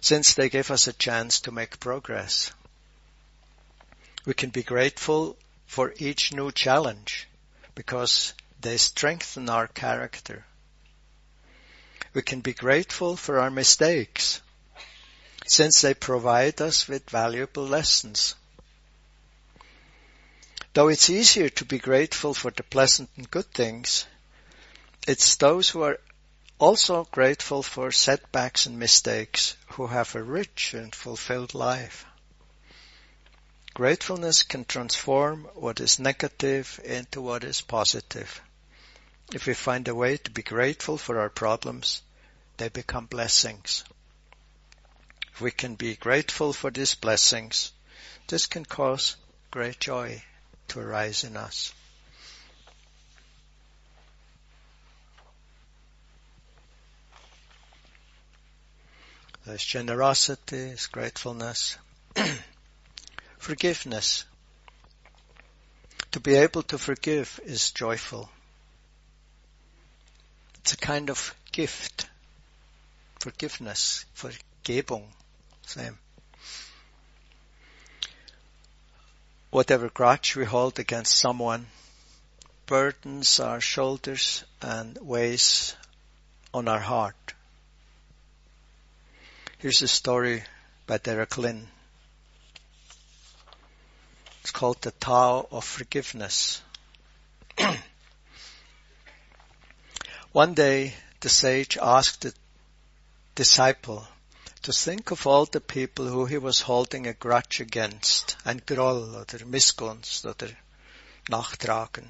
since 0.00 0.34
they 0.34 0.48
give 0.48 0.70
us 0.70 0.86
a 0.86 0.92
chance 0.92 1.40
to 1.42 1.52
make 1.52 1.80
progress. 1.80 2.52
We 4.24 4.34
can 4.34 4.50
be 4.50 4.62
grateful 4.62 5.36
for 5.66 5.94
each 5.98 6.32
new 6.32 6.52
challenge 6.52 7.28
because 7.74 8.34
they 8.60 8.76
strengthen 8.76 9.48
our 9.48 9.66
character. 9.66 10.44
We 12.14 12.22
can 12.22 12.40
be 12.40 12.52
grateful 12.52 13.16
for 13.16 13.40
our 13.40 13.50
mistakes 13.50 14.40
since 15.46 15.80
they 15.80 15.94
provide 15.94 16.60
us 16.60 16.86
with 16.86 17.08
valuable 17.10 17.66
lessons. 17.66 18.34
Though 20.74 20.88
it's 20.88 21.10
easier 21.10 21.50
to 21.50 21.66
be 21.66 21.78
grateful 21.78 22.32
for 22.32 22.50
the 22.50 22.62
pleasant 22.62 23.10
and 23.16 23.30
good 23.30 23.52
things, 23.52 24.06
it's 25.06 25.36
those 25.36 25.68
who 25.68 25.82
are 25.82 26.00
also 26.58 27.04
grateful 27.10 27.62
for 27.62 27.92
setbacks 27.92 28.64
and 28.64 28.78
mistakes 28.78 29.54
who 29.72 29.88
have 29.88 30.14
a 30.14 30.22
rich 30.22 30.72
and 30.72 30.94
fulfilled 30.94 31.52
life. 31.52 32.06
Gratefulness 33.74 34.42
can 34.44 34.64
transform 34.64 35.44
what 35.54 35.78
is 35.78 35.98
negative 35.98 36.80
into 36.84 37.20
what 37.20 37.44
is 37.44 37.60
positive. 37.60 38.40
If 39.34 39.46
we 39.46 39.52
find 39.52 39.86
a 39.88 39.94
way 39.94 40.16
to 40.16 40.30
be 40.30 40.42
grateful 40.42 40.96
for 40.96 41.20
our 41.20 41.30
problems, 41.30 42.00
they 42.56 42.70
become 42.70 43.04
blessings. 43.04 43.84
If 45.34 45.42
we 45.42 45.50
can 45.50 45.74
be 45.74 45.96
grateful 45.96 46.54
for 46.54 46.70
these 46.70 46.94
blessings, 46.94 47.72
this 48.28 48.46
can 48.46 48.64
cause 48.64 49.16
great 49.50 49.78
joy 49.78 50.22
to 50.72 50.80
arise 50.80 51.22
in 51.24 51.36
us. 51.36 51.74
There's 59.44 59.62
generosity, 59.62 60.68
there's 60.68 60.86
gratefulness, 60.86 61.76
forgiveness. 63.38 64.24
To 66.12 66.20
be 66.20 66.36
able 66.36 66.62
to 66.64 66.78
forgive 66.78 67.38
is 67.44 67.70
joyful. 67.72 68.30
It's 70.60 70.72
a 70.72 70.76
kind 70.78 71.10
of 71.10 71.34
gift. 71.50 72.06
Forgiveness, 73.18 74.06
Vergebung, 74.16 75.04
same. 75.66 75.98
Whatever 79.52 79.90
grudge 79.90 80.34
we 80.34 80.46
hold 80.46 80.78
against 80.78 81.18
someone 81.18 81.66
burdens 82.64 83.38
our 83.38 83.60
shoulders 83.60 84.44
and 84.62 84.96
weighs 84.96 85.76
on 86.54 86.68
our 86.68 86.80
heart. 86.80 87.34
Here's 89.58 89.82
a 89.82 89.88
story 89.88 90.42
by 90.86 90.96
Derek 90.96 91.36
Lin. 91.36 91.68
It's 94.40 94.52
called 94.52 94.80
the 94.80 94.92
Tao 94.92 95.46
of 95.52 95.66
Forgiveness. 95.66 96.62
One 100.32 100.54
day, 100.54 100.94
the 101.20 101.28
sage 101.28 101.76
asked 101.76 102.22
the 102.22 102.32
disciple 103.34 104.08
to 104.62 104.72
think 104.72 105.10
of 105.10 105.26
all 105.26 105.44
the 105.44 105.60
people 105.60 106.06
who 106.06 106.24
he 106.24 106.38
was 106.38 106.60
holding 106.60 107.08
a 107.08 107.12
grudge 107.12 107.58
against, 107.58 108.36
ein 108.44 108.62
Groll 108.64 109.16
oder 109.16 109.44
Missgunst 109.44 110.24
oder 110.24 110.56
Nachtragen, 111.28 112.08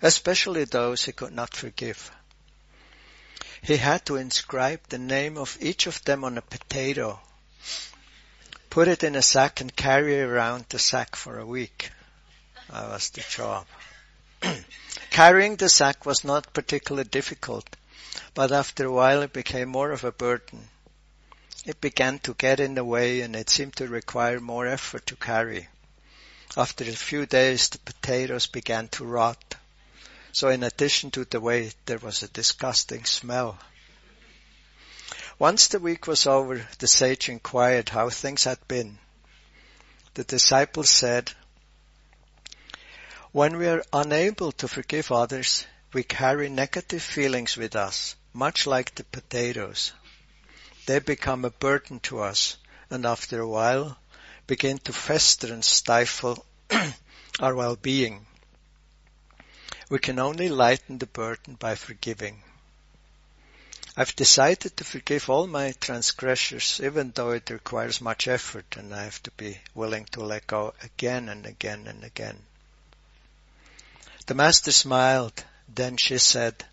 especially 0.00 0.64
those 0.64 1.04
he 1.04 1.12
could 1.12 1.32
not 1.32 1.54
forgive. 1.54 2.12
He 3.62 3.78
had 3.78 4.06
to 4.06 4.14
inscribe 4.14 4.80
the 4.88 4.98
name 4.98 5.36
of 5.36 5.58
each 5.60 5.88
of 5.88 6.04
them 6.04 6.22
on 6.22 6.38
a 6.38 6.42
potato, 6.42 7.18
put 8.70 8.86
it 8.86 9.02
in 9.02 9.16
a 9.16 9.22
sack 9.22 9.60
and 9.60 9.74
carry 9.74 10.22
around 10.22 10.66
the 10.68 10.78
sack 10.78 11.16
for 11.16 11.40
a 11.40 11.46
week. 11.46 11.90
That 12.70 12.88
was 12.90 13.10
the 13.10 13.22
job. 13.22 13.66
Carrying 15.10 15.56
the 15.56 15.68
sack 15.68 16.06
was 16.06 16.22
not 16.22 16.52
particularly 16.52 17.08
difficult, 17.08 17.66
but 18.34 18.52
after 18.52 18.86
a 18.86 18.92
while 18.92 19.22
it 19.22 19.32
became 19.32 19.68
more 19.68 19.90
of 19.90 20.04
a 20.04 20.12
burden. 20.12 20.68
It 21.66 21.80
began 21.80 22.20
to 22.20 22.34
get 22.34 22.60
in 22.60 22.76
the 22.76 22.84
way 22.84 23.22
and 23.22 23.34
it 23.34 23.50
seemed 23.50 23.74
to 23.76 23.88
require 23.88 24.38
more 24.38 24.68
effort 24.68 25.04
to 25.06 25.16
carry. 25.16 25.66
After 26.56 26.84
a 26.84 26.92
few 26.92 27.26
days 27.26 27.68
the 27.68 27.78
potatoes 27.78 28.46
began 28.46 28.86
to 28.90 29.04
rot. 29.04 29.56
So 30.30 30.48
in 30.48 30.62
addition 30.62 31.10
to 31.10 31.24
the 31.24 31.40
weight, 31.40 31.74
there 31.86 31.98
was 31.98 32.22
a 32.22 32.28
disgusting 32.28 33.04
smell. 33.04 33.58
Once 35.40 35.66
the 35.66 35.80
week 35.80 36.06
was 36.06 36.24
over, 36.24 36.68
the 36.78 36.86
sage 36.86 37.28
inquired 37.28 37.88
how 37.88 38.10
things 38.10 38.44
had 38.44 38.68
been. 38.68 38.98
The 40.14 40.22
disciples 40.22 40.88
said, 40.88 41.32
when 43.32 43.56
we 43.56 43.66
are 43.66 43.84
unable 43.92 44.52
to 44.52 44.68
forgive 44.68 45.10
others, 45.10 45.66
we 45.92 46.04
carry 46.04 46.48
negative 46.48 47.02
feelings 47.02 47.56
with 47.56 47.74
us, 47.74 48.14
much 48.32 48.68
like 48.68 48.94
the 48.94 49.04
potatoes. 49.04 49.92
They 50.86 51.00
become 51.00 51.44
a 51.44 51.50
burden 51.50 52.00
to 52.00 52.20
us 52.20 52.56
and 52.90 53.04
after 53.04 53.40
a 53.40 53.48
while 53.48 53.98
begin 54.46 54.78
to 54.78 54.92
fester 54.92 55.52
and 55.52 55.64
stifle 55.64 56.46
our 57.40 57.54
well-being. 57.54 58.24
We 59.88 59.98
can 59.98 60.20
only 60.20 60.48
lighten 60.48 60.98
the 60.98 61.06
burden 61.06 61.54
by 61.54 61.74
forgiving. 61.74 62.42
I've 63.96 64.14
decided 64.14 64.76
to 64.76 64.84
forgive 64.84 65.28
all 65.28 65.46
my 65.46 65.72
transgressors 65.72 66.80
even 66.80 67.10
though 67.12 67.30
it 67.30 67.50
requires 67.50 68.00
much 68.00 68.28
effort 68.28 68.76
and 68.76 68.94
I 68.94 69.04
have 69.04 69.22
to 69.24 69.30
be 69.32 69.58
willing 69.74 70.04
to 70.12 70.20
let 70.20 70.46
go 70.46 70.74
again 70.82 71.28
and 71.28 71.46
again 71.46 71.88
and 71.88 72.04
again. 72.04 72.44
The 74.26 74.34
master 74.34 74.70
smiled. 74.70 75.44
Then 75.68 75.96
she 75.96 76.18
said, 76.18 76.64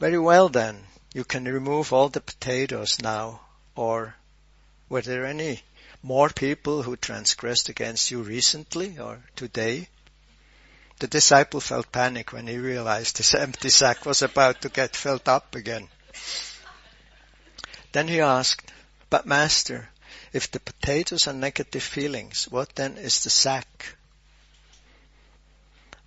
Very 0.00 0.18
well 0.18 0.48
then, 0.48 0.84
you 1.16 1.24
can 1.24 1.46
remove 1.46 1.94
all 1.94 2.10
the 2.10 2.20
potatoes 2.20 3.00
now. 3.00 3.40
Or 3.74 4.14
were 4.90 5.00
there 5.00 5.24
any 5.24 5.62
more 6.02 6.28
people 6.28 6.82
who 6.82 6.94
transgressed 6.94 7.70
against 7.70 8.10
you 8.10 8.22
recently 8.22 8.98
or 8.98 9.24
today? 9.34 9.88
The 10.98 11.06
disciple 11.06 11.62
felt 11.62 11.90
panic 11.90 12.34
when 12.34 12.46
he 12.46 12.58
realized 12.58 13.16
his 13.16 13.34
empty 13.46 13.70
sack 13.70 14.04
was 14.04 14.20
about 14.20 14.60
to 14.60 14.68
get 14.68 14.94
filled 14.94 15.26
up 15.26 15.54
again. 15.54 15.88
Then 17.92 18.08
he 18.08 18.20
asked, 18.20 18.70
but 19.08 19.24
master, 19.24 19.88
if 20.34 20.50
the 20.50 20.60
potatoes 20.60 21.26
are 21.26 21.32
negative 21.32 21.82
feelings, 21.82 22.46
what 22.50 22.74
then 22.74 22.98
is 22.98 23.24
the 23.24 23.30
sack? 23.30 23.96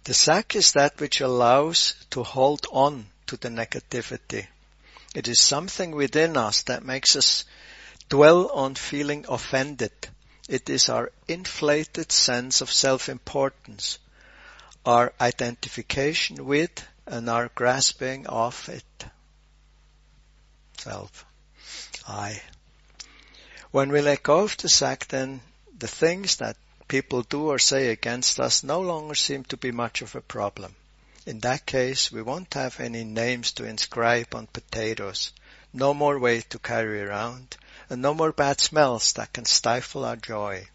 The 0.04 0.14
sack 0.14 0.56
is 0.56 0.74
that 0.74 1.00
which 1.00 1.20
allows 1.20 1.96
to 2.12 2.22
hold 2.22 2.68
on 2.72 3.08
to 3.26 3.38
the 3.38 3.50
negativity. 3.50 4.46
It 5.16 5.28
is 5.28 5.40
something 5.42 5.92
within 5.92 6.38
us 6.38 6.62
that 6.64 6.86
makes 6.86 7.16
us 7.16 7.46
dwell 8.10 8.50
on 8.50 8.76
feeling 8.76 9.26
offended. 9.28 9.92
It 10.48 10.70
is 10.70 10.90
our 10.90 11.12
inflated 11.28 12.12
sense 12.12 12.62
of 12.62 12.72
self-importance, 12.72 14.00
our 14.86 15.14
identification 15.20 16.46
with 16.46 16.86
and 17.06 17.30
our 17.30 17.50
grasping 17.50 18.28
of 18.28 18.70
it. 18.70 19.06
Self. 20.78 21.26
I. 22.08 22.42
When 23.72 23.92
we 23.92 24.02
let 24.02 24.24
go 24.24 24.40
of 24.40 24.58
the 24.58 24.70
sack, 24.70 25.08
then 25.08 25.42
the 25.78 25.88
things 25.88 26.38
that 26.38 26.58
people 26.88 27.22
do 27.22 27.48
or 27.48 27.60
say 27.60 27.90
against 27.90 28.40
us 28.40 28.64
no 28.64 28.82
longer 28.82 29.16
seem 29.16 29.44
to 29.46 29.58
be 29.58 29.72
much 29.72 30.02
of 30.02 30.16
a 30.16 30.22
problem. 30.22 30.76
In 31.26 31.40
that 31.40 31.66
case, 31.66 32.12
we 32.12 32.22
won't 32.22 32.54
have 32.54 32.80
any 32.80 33.04
names 33.04 33.52
to 33.54 33.66
inscribe 33.66 34.34
on 34.34 34.48
potatoes, 34.48 35.32
no 35.74 35.94
more 35.94 36.18
weight 36.18 36.50
to 36.52 36.60
carry 36.60 37.02
around, 37.02 37.58
and 37.90 38.02
no 38.02 38.14
more 38.14 38.32
bad 38.32 38.62
smells 38.62 39.14
that 39.14 39.34
can 39.34 39.46
stifle 39.46 40.06
our 40.06 40.16
joy. 40.16 40.68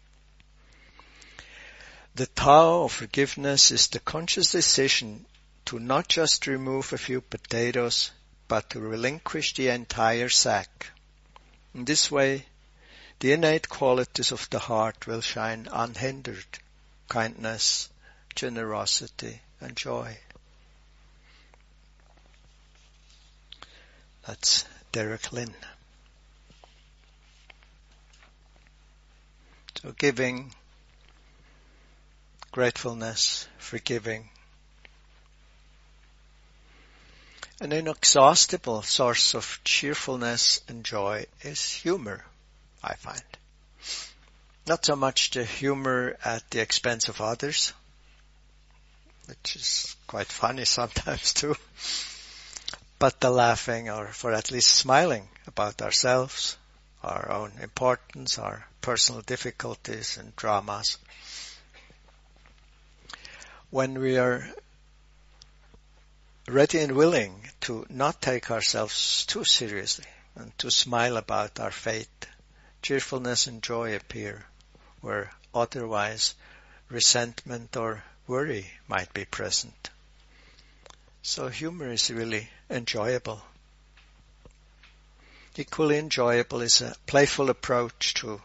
The 2.13 2.27
Tao 2.27 2.83
of 2.83 2.91
forgiveness 2.93 3.71
is 3.71 3.87
the 3.87 3.99
conscious 3.99 4.51
decision 4.51 5.25
to 5.65 5.79
not 5.79 6.07
just 6.07 6.47
remove 6.47 6.93
a 6.93 6.97
few 6.97 7.21
potatoes, 7.21 8.11
but 8.47 8.69
to 8.69 8.79
relinquish 8.79 9.55
the 9.55 9.69
entire 9.69 10.29
sack. 10.29 10.91
In 11.73 11.85
this 11.85 12.11
way, 12.11 12.45
the 13.19 13.31
innate 13.33 13.67
qualities 13.67 14.31
of 14.31 14.49
the 14.49 14.59
heart 14.59 15.07
will 15.07 15.21
shine 15.21 15.67
unhindered. 15.71 16.59
Kindness, 17.09 17.89
generosity, 18.35 19.41
and 19.59 19.75
joy. 19.75 20.17
That's 24.25 24.65
Derek 24.91 25.31
Lin. 25.31 25.53
So 29.81 29.91
giving, 29.91 30.53
gratefulness, 32.51 33.47
forgiving. 33.59 34.29
An 37.61 37.71
inexhaustible 37.71 38.81
source 38.81 39.35
of 39.35 39.59
cheerfulness 39.63 40.61
and 40.67 40.83
joy 40.83 41.25
is 41.41 41.71
humor. 41.71 42.25
I 42.83 42.95
find. 42.95 43.23
Not 44.65 44.85
so 44.85 44.95
much 44.95 45.31
the 45.31 45.45
humor 45.45 46.17
at 46.25 46.49
the 46.49 46.61
expense 46.61 47.07
of 47.09 47.21
others, 47.21 47.73
which 49.27 49.55
is 49.55 49.95
quite 50.07 50.27
funny 50.27 50.65
sometimes 50.65 51.33
too, 51.33 51.55
but 52.99 53.19
the 53.19 53.29
laughing 53.29 53.89
or 53.89 54.07
for 54.07 54.33
at 54.33 54.51
least 54.51 54.73
smiling 54.73 55.27
about 55.47 55.81
ourselves, 55.81 56.57
our 57.03 57.31
own 57.31 57.51
importance, 57.61 58.39
our 58.39 58.65
personal 58.81 59.21
difficulties 59.21 60.17
and 60.17 60.35
dramas. 60.35 60.97
when 63.75 63.99
we 63.99 64.17
are 64.17 64.47
ready 66.47 66.79
and 66.79 66.93
willing 66.93 67.49
to 67.59 67.85
not 67.89 68.21
take 68.21 68.49
ourselves 68.49 69.25
too 69.25 69.43
seriously 69.43 70.05
and 70.35 70.57
to 70.57 70.71
smile 70.71 71.17
about 71.17 71.59
our 71.59 71.71
fate, 71.71 72.27
cheerfulness 72.81 73.47
and 73.47 73.61
joy 73.61 73.93
appear 73.93 74.45
where 75.01 75.29
otherwise 75.53 76.35
resentment 76.87 77.75
or 77.75 78.01
worry 78.27 78.65
might 78.87 79.13
be 79.13 79.25
present. 79.25 79.89
So 81.21 81.49
humor 81.49 81.91
is 81.91 82.09
really 82.09 82.49
enjoyable. 82.69 83.41
Equally 85.55 85.97
enjoyable 85.97 86.61
is 86.61 86.81
a 86.81 86.95
playful 87.05 87.49
approach 87.49 88.13
to 88.15 88.41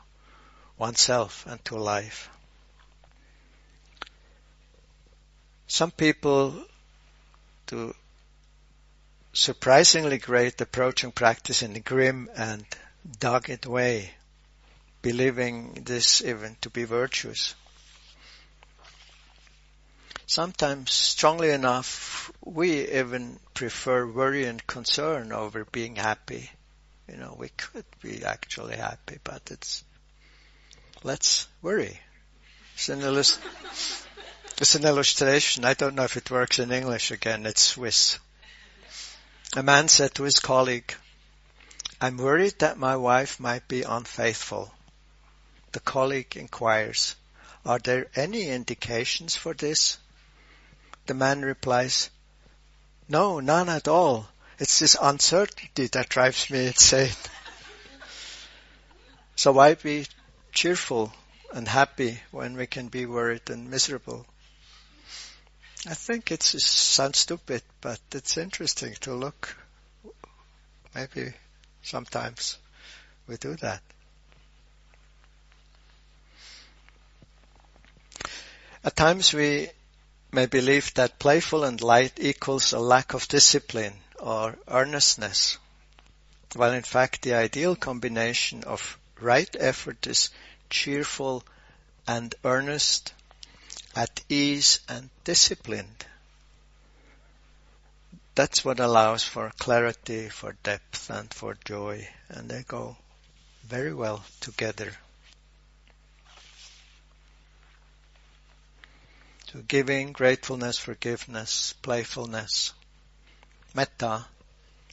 oneself 0.79 1.45
and 1.47 1.65
to 1.65 1.77
life. 1.77 2.31
Some 5.67 5.91
people 5.91 6.65
do 7.67 7.95
surprisingly 9.33 10.19
great 10.19 10.61
approaching 10.61 11.13
practice 11.13 11.63
in 11.63 11.77
a 11.77 11.81
grim 11.81 12.29
and 12.37 12.65
dogged 13.19 13.67
way, 13.67 14.13
believing 15.03 15.83
this 15.85 16.23
even 16.23 16.57
to 16.61 16.71
be 16.71 16.85
virtuous. 16.85 17.55
Sometimes 20.31 20.93
strongly 20.93 21.51
enough, 21.51 22.31
we 22.41 22.89
even 22.89 23.41
prefer 23.53 24.07
worry 24.07 24.45
and 24.45 24.65
concern 24.65 25.33
over 25.33 25.65
being 25.65 25.97
happy. 25.97 26.49
You 27.09 27.17
know, 27.17 27.35
we 27.37 27.49
could 27.49 27.85
be 28.01 28.25
actually 28.25 28.77
happy, 28.77 29.19
but 29.25 29.43
it's, 29.51 29.83
let's 31.03 31.49
worry. 31.63 31.99
It's 32.77 32.89
an, 32.91 33.01
illust- 33.01 33.41
it's 34.59 34.77
an 34.77 34.85
illustration. 34.85 35.65
I 35.65 35.75
don't 35.75 35.97
know 35.97 36.05
if 36.05 36.17
it 36.17 36.31
works 36.31 36.61
in 36.61 36.71
English 36.71 37.11
again. 37.11 37.45
It's 37.45 37.63
Swiss. 37.63 38.21
A 39.57 39.65
man 39.65 39.89
said 39.89 40.15
to 40.15 40.23
his 40.23 40.39
colleague, 40.39 40.95
I'm 42.01 42.19
worried 42.19 42.61
that 42.61 42.79
my 42.79 42.95
wife 42.95 43.41
might 43.41 43.67
be 43.67 43.83
unfaithful. 43.83 44.73
The 45.73 45.81
colleague 45.81 46.37
inquires, 46.37 47.17
are 47.67 47.81
there 47.81 48.07
any 48.15 48.47
indications 48.47 49.35
for 49.35 49.55
this? 49.55 49.99
The 51.11 51.15
man 51.15 51.43
replies, 51.43 52.09
no, 53.09 53.41
none 53.41 53.69
at 53.69 53.89
all. 53.89 54.29
It's 54.61 54.79
this 54.79 54.97
uncertainty 55.03 55.89
that 55.89 56.09
drives 56.09 56.49
me 56.51 56.69
insane. 56.69 57.11
so 59.35 59.51
why 59.51 59.75
be 59.75 60.07
cheerful 60.53 61.13
and 61.53 61.67
happy 61.67 62.21
when 62.31 62.57
we 62.57 62.69
can 62.69 62.87
be 62.87 63.07
worried 63.07 63.51
and 63.51 63.69
miserable? 63.69 64.25
I 65.85 65.95
think 65.95 66.31
it 66.31 66.45
sounds 66.45 67.19
stupid, 67.19 67.65
but 67.81 67.99
it's 68.13 68.37
interesting 68.37 68.95
to 69.01 69.13
look. 69.13 69.57
Maybe 70.95 71.33
sometimes 71.83 72.57
we 73.27 73.37
do 73.37 73.57
that. 73.57 73.83
At 78.85 78.95
times 78.95 79.35
we 79.35 79.71
may 80.33 80.47
believe 80.47 80.95
that 80.95 81.19
playful 81.19 81.65
and 81.65 81.81
light 81.81 82.19
equals 82.21 82.73
a 82.73 82.79
lack 82.79 83.15
of 83.15 83.29
discipline 83.29 83.95
or 84.19 84.57
earnestness, 84.69 85.59
while 86.55 86.73
in 86.73 86.83
fact 86.83 87.23
the 87.23 87.35
ideal 87.35 87.75
combination 87.75 88.63
of 88.65 88.99
right 89.21 89.55
effort 89.59 90.07
is 90.07 90.31
cheerful 90.69 91.43
and 92.07 92.35
earnest 92.45 93.13
at 93.95 94.23
ease 94.29 94.81
and 94.89 95.11
disciplined. 95.25 96.07
That's 98.35 98.65
what 98.65 98.81
allows 98.81 99.25
for 99.25 99.53
clarity, 99.59 100.29
for 100.29 100.53
depth 100.63 101.11
and 101.11 101.33
for 101.35 101.57
joy, 101.65 102.09
and 102.29 102.49
they 102.49 102.63
go 102.63 102.97
very 103.65 103.93
well 103.93 104.25
together. 104.41 104.93
To 109.53 109.63
giving, 109.63 110.13
gratefulness, 110.13 110.79
forgiveness, 110.79 111.73
playfulness, 111.83 112.73
metta, 113.75 114.27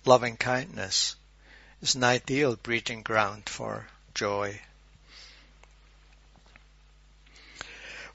loving 0.04 0.36
kindness 0.36 1.16
is 1.84 1.94
an 1.94 2.04
ideal 2.04 2.56
breeding 2.56 3.04
ground 3.04 3.48
for 3.50 3.88
joy. 4.16 4.60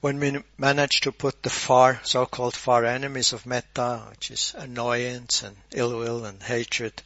When 0.01 0.19
we 0.19 0.43
manage 0.59 1.03
to 1.03 1.13
put 1.13 1.45
the 1.45 1.51
far, 1.51 2.01
so-called 2.03 2.57
far 2.57 2.85
enemies 2.85 3.33
of 3.33 3.47
metta, 3.47 4.09
which 4.11 4.33
is 4.33 4.53
annoyance 4.59 5.45
and 5.45 5.57
ill 5.71 5.97
will 5.97 6.25
and 6.25 6.43
hatred, 6.43 7.05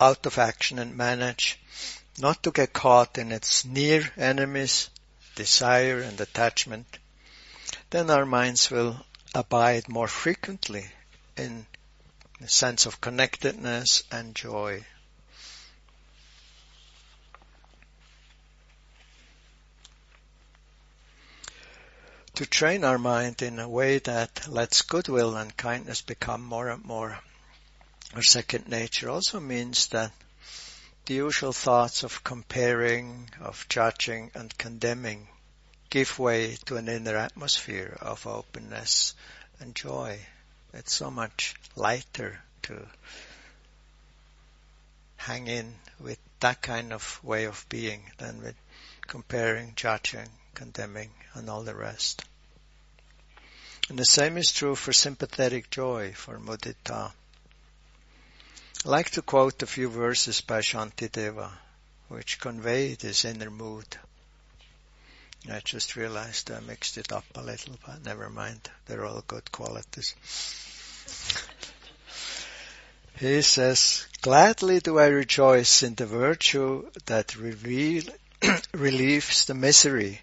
out 0.00 0.24
of 0.24 0.38
action 0.38 0.78
and 0.78 0.96
manage 0.96 1.58
not 2.16 2.42
to 2.42 2.52
get 2.52 2.72
caught 2.72 3.18
in 3.18 3.32
its 3.32 3.66
near 3.66 4.10
enemies, 4.16 4.88
desire 5.34 6.00
and 6.00 6.18
attachment, 6.22 6.98
then 7.90 8.10
our 8.10 8.26
minds 8.26 8.70
will 8.70 9.04
abide 9.34 9.88
more 9.88 10.08
frequently 10.08 10.86
in 11.36 11.66
a 12.40 12.48
sense 12.48 12.86
of 12.86 13.00
connectedness 13.00 14.02
and 14.10 14.34
joy. 14.34 14.84
to 22.34 22.46
train 22.46 22.84
our 22.84 22.98
mind 22.98 23.42
in 23.42 23.58
a 23.58 23.68
way 23.68 23.98
that 23.98 24.46
lets 24.46 24.82
goodwill 24.82 25.36
and 25.36 25.56
kindness 25.56 26.02
become 26.02 26.40
more 26.40 26.68
and 26.68 26.84
more 26.84 27.18
our 28.14 28.22
second 28.22 28.68
nature 28.68 29.10
also 29.10 29.40
means 29.40 29.88
that 29.88 30.12
the 31.06 31.14
usual 31.14 31.52
thoughts 31.52 32.04
of 32.04 32.22
comparing, 32.22 33.28
of 33.40 33.66
judging 33.68 34.30
and 34.34 34.56
condemning 34.56 35.26
give 35.90 36.18
way 36.18 36.56
to 36.66 36.76
an 36.76 36.88
inner 36.88 37.16
atmosphere 37.16 37.96
of 38.00 38.26
openness 38.26 39.14
and 39.60 39.74
joy. 39.74 40.18
It's 40.74 40.94
so 40.94 41.10
much 41.10 41.54
lighter 41.76 42.40
to 42.62 42.86
hang 45.16 45.46
in 45.46 45.74
with 45.98 46.18
that 46.40 46.62
kind 46.62 46.92
of 46.92 47.22
way 47.24 47.44
of 47.44 47.66
being 47.68 48.02
than 48.18 48.42
with 48.42 48.54
comparing, 49.06 49.74
judging, 49.74 50.28
condemning 50.54 51.10
and 51.34 51.48
all 51.48 51.62
the 51.62 51.74
rest. 51.74 52.24
And 53.88 53.98
the 53.98 54.04
same 54.04 54.36
is 54.36 54.52
true 54.52 54.74
for 54.74 54.92
sympathetic 54.92 55.70
joy, 55.70 56.12
for 56.12 56.38
mudita. 56.38 57.12
I 58.84 58.88
like 58.88 59.10
to 59.12 59.22
quote 59.22 59.62
a 59.62 59.66
few 59.66 59.88
verses 59.88 60.42
by 60.42 60.60
Shantideva, 60.60 61.50
which 62.08 62.38
convey 62.38 62.94
this 62.94 63.24
inner 63.24 63.50
mood. 63.50 63.96
I 65.50 65.60
just 65.60 65.96
realized 65.96 66.50
I 66.50 66.60
mixed 66.60 66.98
it 66.98 67.12
up 67.12 67.24
a 67.34 67.42
little, 67.42 67.78
but 67.86 68.04
never 68.04 68.28
mind. 68.28 68.68
They're 68.86 69.06
all 69.06 69.22
good 69.26 69.50
qualities. 69.52 70.14
he 73.16 73.42
says, 73.42 74.06
Gladly 74.20 74.80
do 74.80 74.98
I 74.98 75.06
rejoice 75.06 75.82
in 75.82 75.94
the 75.94 76.06
virtue 76.06 76.90
that 77.06 77.36
reveal, 77.36 78.04
relieves 78.72 79.44
the 79.46 79.54
misery 79.54 80.20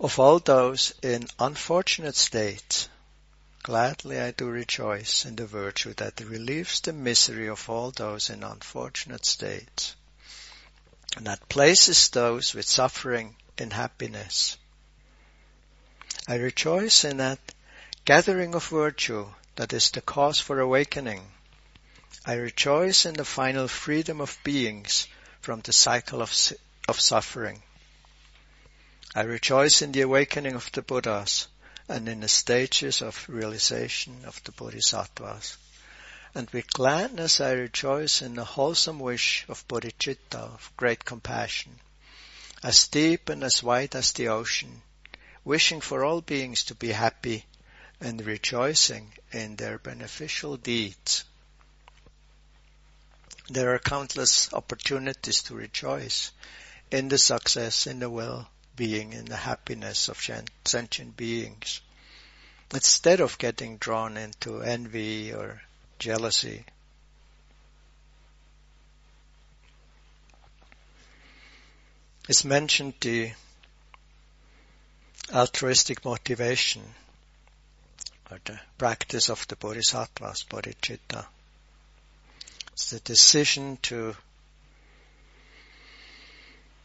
of 0.00 0.18
all 0.18 0.38
those 0.38 0.94
in 1.02 1.26
unfortunate 1.38 2.14
states, 2.14 2.88
gladly 3.62 4.20
I 4.20 4.30
do 4.30 4.46
rejoice 4.46 5.24
in 5.24 5.34
the 5.36 5.46
virtue 5.46 5.94
that 5.94 6.20
relieves 6.20 6.80
the 6.80 6.92
misery 6.92 7.48
of 7.48 7.68
all 7.68 7.90
those 7.90 8.30
in 8.30 8.44
unfortunate 8.44 9.26
states, 9.26 9.96
and 11.16 11.26
that 11.26 11.48
places 11.48 12.10
those 12.10 12.54
with 12.54 12.68
suffering 12.68 13.34
in 13.60 13.70
happiness. 13.70 14.56
I 16.26 16.36
rejoice 16.36 17.04
in 17.04 17.16
that 17.18 17.40
gathering 18.04 18.54
of 18.54 18.66
virtue 18.66 19.26
that 19.56 19.72
is 19.72 19.90
the 19.90 20.00
cause 20.00 20.38
for 20.40 20.60
awakening. 20.60 21.32
I 22.24 22.34
rejoice 22.34 23.06
in 23.06 23.14
the 23.14 23.24
final 23.24 23.68
freedom 23.68 24.20
of 24.20 24.38
beings 24.44 25.08
from 25.40 25.60
the 25.60 25.72
cycle 25.72 26.20
of, 26.20 26.32
of 26.86 27.00
suffering. 27.00 27.62
I 29.14 29.22
rejoice 29.22 29.82
in 29.82 29.92
the 29.92 30.02
awakening 30.02 30.54
of 30.54 30.70
the 30.72 30.82
Buddhas 30.82 31.48
and 31.88 32.08
in 32.08 32.20
the 32.20 32.28
stages 32.28 33.00
of 33.00 33.24
realization 33.28 34.24
of 34.26 34.42
the 34.44 34.52
Bodhisattvas. 34.52 35.56
And 36.34 36.50
with 36.50 36.70
gladness 36.72 37.40
I 37.40 37.52
rejoice 37.52 38.20
in 38.20 38.34
the 38.34 38.44
wholesome 38.44 39.00
wish 39.00 39.46
of 39.48 39.66
bodhicitta, 39.66 40.38
of 40.38 40.70
great 40.76 41.04
compassion, 41.04 41.80
as 42.62 42.88
deep 42.88 43.28
and 43.28 43.44
as 43.44 43.62
wide 43.62 43.94
as 43.94 44.12
the 44.12 44.28
ocean, 44.28 44.82
wishing 45.44 45.80
for 45.80 46.04
all 46.04 46.20
beings 46.20 46.64
to 46.64 46.74
be 46.74 46.92
happy 46.92 47.44
and 48.00 48.24
rejoicing 48.24 49.12
in 49.32 49.56
their 49.56 49.78
beneficial 49.78 50.56
deeds. 50.56 51.24
There 53.48 53.74
are 53.74 53.78
countless 53.78 54.52
opportunities 54.52 55.42
to 55.44 55.54
rejoice 55.54 56.32
in 56.90 57.08
the 57.08 57.18
success, 57.18 57.86
in 57.86 57.98
the 57.98 58.10
well-being, 58.10 59.12
in 59.12 59.24
the 59.24 59.36
happiness 59.36 60.08
of 60.08 60.20
sentient 60.64 61.16
beings. 61.16 61.80
instead 62.74 63.20
of 63.20 63.38
getting 63.38 63.78
drawn 63.78 64.18
into 64.18 64.60
envy 64.60 65.32
or 65.32 65.62
jealousy. 65.98 66.64
It's 72.28 72.44
mentioned 72.44 72.92
the 73.00 73.32
altruistic 75.32 76.04
motivation 76.04 76.82
or 78.30 78.38
the 78.44 78.60
practice 78.76 79.30
of 79.30 79.48
the 79.48 79.56
bodhisattvas, 79.56 80.42
bodhicitta. 80.42 81.26
It's 82.72 82.90
the 82.90 83.00
decision 83.00 83.78
to, 83.84 84.14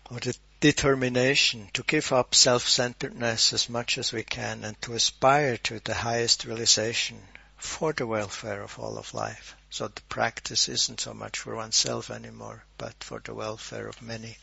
or 0.09 0.21
the 0.21 0.33
determination 0.61 1.69
to 1.73 1.83
give 1.83 2.13
up 2.13 2.33
self-centeredness 2.33 3.51
as 3.51 3.67
much 3.67 3.97
as 3.97 4.13
we 4.13 4.23
can 4.23 4.63
and 4.63 4.81
to 4.83 4.93
aspire 4.93 5.57
to 5.57 5.81
the 5.81 5.93
highest 5.93 6.45
realization 6.45 7.21
for 7.57 7.91
the 7.91 8.07
welfare 8.07 8.61
of 8.61 8.79
all 8.79 8.97
of 8.97 9.13
life. 9.13 9.57
So 9.69 9.89
the 9.89 10.01
practice 10.03 10.69
isn't 10.69 11.01
so 11.01 11.13
much 11.13 11.37
for 11.37 11.53
oneself 11.53 12.09
anymore, 12.11 12.63
but 12.77 13.03
for 13.03 13.19
the 13.19 13.33
welfare 13.33 13.89
of 13.89 14.01
many. 14.01 14.37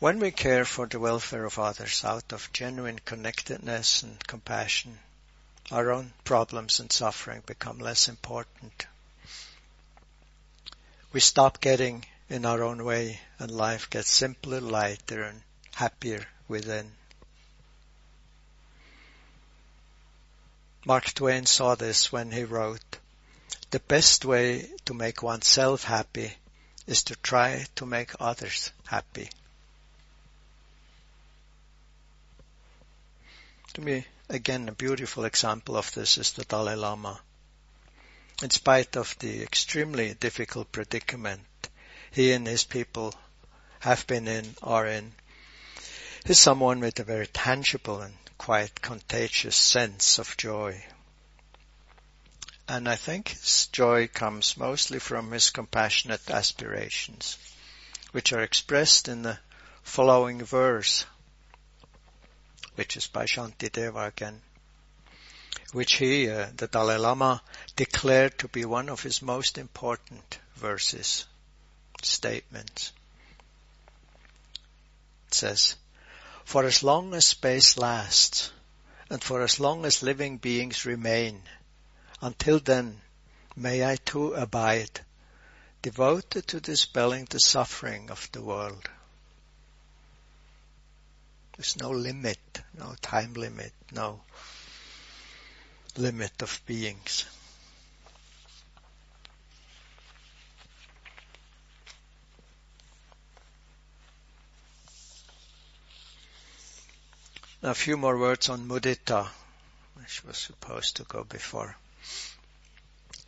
When 0.00 0.20
we 0.20 0.30
care 0.30 0.64
for 0.64 0.86
the 0.86 1.00
welfare 1.00 1.44
of 1.44 1.58
others 1.58 2.04
out 2.04 2.32
of 2.32 2.52
genuine 2.52 3.00
connectedness 3.00 4.04
and 4.04 4.24
compassion, 4.28 5.00
our 5.72 5.90
own 5.90 6.12
problems 6.22 6.78
and 6.78 6.92
suffering 6.92 7.42
become 7.44 7.80
less 7.80 8.08
important. 8.08 8.86
We 11.12 11.18
stop 11.18 11.60
getting 11.60 12.06
in 12.28 12.46
our 12.46 12.62
own 12.62 12.84
way 12.84 13.20
and 13.40 13.50
life 13.50 13.90
gets 13.90 14.08
simpler, 14.08 14.60
lighter 14.60 15.24
and 15.24 15.42
happier 15.74 16.24
within. 16.46 16.92
Mark 20.84 21.12
Twain 21.12 21.44
saw 21.44 21.74
this 21.74 22.12
when 22.12 22.30
he 22.30 22.44
wrote, 22.44 22.98
the 23.70 23.80
best 23.80 24.24
way 24.24 24.70
to 24.84 24.94
make 24.94 25.24
oneself 25.24 25.82
happy 25.82 26.36
is 26.86 27.02
to 27.02 27.16
try 27.16 27.66
to 27.74 27.84
make 27.84 28.12
others 28.20 28.70
happy. 28.86 29.28
To 33.78 33.84
me, 33.84 34.04
again, 34.28 34.68
a 34.68 34.72
beautiful 34.72 35.24
example 35.24 35.76
of 35.76 35.94
this 35.94 36.18
is 36.18 36.32
the 36.32 36.44
Dalai 36.44 36.74
Lama. 36.74 37.20
In 38.42 38.50
spite 38.50 38.96
of 38.96 39.16
the 39.20 39.40
extremely 39.40 40.14
difficult 40.14 40.72
predicament 40.72 41.46
he 42.10 42.32
and 42.32 42.44
his 42.44 42.64
people 42.64 43.14
have 43.78 44.04
been 44.08 44.26
in, 44.26 44.56
are 44.64 44.84
in, 44.84 45.14
he's 46.26 46.40
someone 46.40 46.80
with 46.80 46.98
a 46.98 47.04
very 47.04 47.28
tangible 47.28 48.00
and 48.00 48.16
quite 48.36 48.82
contagious 48.82 49.54
sense 49.54 50.18
of 50.18 50.36
joy. 50.36 50.84
And 52.66 52.88
I 52.88 52.96
think 52.96 53.28
his 53.28 53.68
joy 53.68 54.08
comes 54.08 54.56
mostly 54.56 54.98
from 54.98 55.30
his 55.30 55.50
compassionate 55.50 56.28
aspirations, 56.28 57.38
which 58.10 58.32
are 58.32 58.42
expressed 58.42 59.06
in 59.06 59.22
the 59.22 59.38
following 59.84 60.44
verse 60.44 61.04
which 62.78 62.96
is 62.96 63.08
by 63.08 63.24
Shantideva 63.24 64.06
again, 64.06 64.40
which 65.72 65.94
he, 65.94 66.30
uh, 66.30 66.46
the 66.56 66.68
Dalai 66.68 66.96
Lama, 66.96 67.42
declared 67.74 68.38
to 68.38 68.46
be 68.46 68.64
one 68.64 68.88
of 68.88 69.02
his 69.02 69.20
most 69.20 69.58
important 69.58 70.38
verses, 70.54 71.26
statements. 72.02 72.92
It 75.26 75.34
says, 75.34 75.74
For 76.44 76.64
as 76.64 76.84
long 76.84 77.14
as 77.14 77.26
space 77.26 77.76
lasts, 77.76 78.52
and 79.10 79.24
for 79.24 79.42
as 79.42 79.58
long 79.58 79.84
as 79.84 80.04
living 80.04 80.38
beings 80.38 80.84
remain, 80.84 81.42
until 82.22 82.60
then 82.60 83.00
may 83.56 83.84
I 83.84 83.96
too 83.96 84.34
abide, 84.34 85.04
devoted 85.82 86.46
to 86.46 86.60
dispelling 86.60 87.24
the 87.24 87.40
suffering 87.40 88.08
of 88.08 88.30
the 88.30 88.40
world. 88.40 88.88
There's 91.58 91.76
no 91.76 91.90
limit, 91.90 92.38
no 92.78 92.94
time 93.02 93.34
limit, 93.34 93.72
no 93.90 94.20
limit 95.96 96.40
of 96.40 96.60
beings. 96.66 97.24
Now 107.60 107.70
a 107.70 107.74
few 107.74 107.96
more 107.96 108.16
words 108.16 108.48
on 108.48 108.68
mudita, 108.68 109.28
which 109.94 110.24
was 110.24 110.38
supposed 110.38 110.98
to 110.98 111.02
go 111.02 111.24
before. 111.24 111.76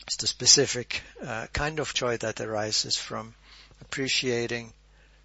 It's 0.03 0.17
the 0.19 0.29
specific 0.29 1.03
uh, 1.21 1.49
kind 1.53 1.81
of 1.81 1.93
joy 1.95 2.17
that 2.19 2.41
arises 2.41 2.97
from 2.97 3.35
appreciating 3.81 4.73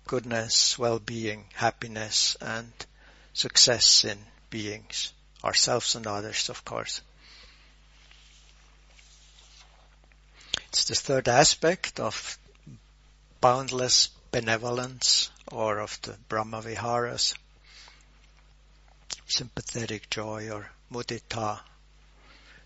goodness, 0.07 0.79
well-being, 0.79 1.45
happiness, 1.53 2.35
and 2.41 2.73
success 3.35 4.05
in 4.05 4.17
beings, 4.49 5.11
ourselves 5.43 5.93
and 5.95 6.07
others, 6.07 6.49
of 6.49 6.63
course. 6.63 7.01
It's 10.69 10.85
the 10.85 10.95
third 10.95 11.27
aspect 11.27 11.99
of 11.99 12.39
boundless 13.41 14.07
benevolence 14.31 15.29
or 15.51 15.79
of 15.79 15.99
the 16.01 16.13
Brahma 16.29 16.61
Viharas, 16.61 17.35
sympathetic 19.27 20.09
joy 20.09 20.49
or 20.49 20.71
mudita. 20.89 21.59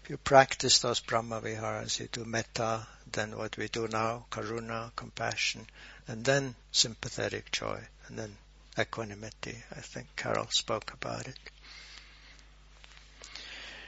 If 0.03 0.09
you 0.11 0.17
practice 0.17 0.79
those 0.79 0.99
Brahma 0.99 1.41
Viharas, 1.41 1.99
you 1.99 2.07
do 2.11 2.25
metta, 2.25 2.85
then 3.11 3.35
what 3.35 3.57
we 3.57 3.69
do 3.69 3.87
now, 3.87 4.25
karuna, 4.29 4.91
compassion, 4.95 5.65
and 6.07 6.23
then 6.23 6.53
sympathetic 6.71 7.51
joy, 7.51 7.81
and 8.07 8.19
then 8.19 8.37
equanimity. 8.79 9.63
I 9.75 9.81
think 9.81 10.07
Carol 10.15 10.47
spoke 10.49 10.93
about 10.93 11.27
it. 11.27 11.37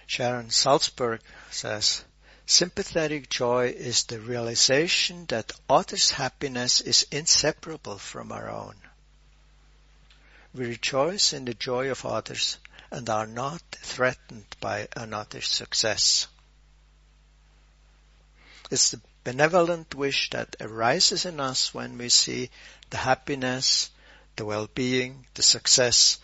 Sharon 0.06 0.50
Salzberg 0.50 1.22
says, 1.50 2.04
sympathetic 2.46 3.30
joy 3.30 3.68
is 3.68 4.04
the 4.04 4.20
realization 4.20 5.26
that 5.28 5.54
others' 5.70 6.12
happiness 6.12 6.82
is 6.82 7.08
inseparable 7.12 7.98
from 7.98 8.32
our 8.32 8.50
own. 8.50 8.76
We 10.54 10.66
rejoice 10.66 11.32
in 11.32 11.46
the 11.46 11.54
joy 11.54 11.92
of 11.92 12.06
others 12.06 12.58
and 12.92 13.10
are 13.10 13.26
not 13.26 13.62
threatened 13.72 14.46
by 14.60 14.90
another's 14.98 15.48
success. 15.48 16.28
It's 18.70 18.92
the 18.92 19.02
benevolent 19.24 19.96
wish 19.96 20.30
that 20.32 20.58
arises 20.60 21.26
in 21.26 21.40
us 21.40 21.74
when 21.74 21.98
we 21.98 22.10
see 22.10 22.50
the 22.90 22.98
happiness 22.98 23.90
the 24.36 24.46
well-being, 24.46 25.26
the 25.34 25.44
success, 25.44 26.18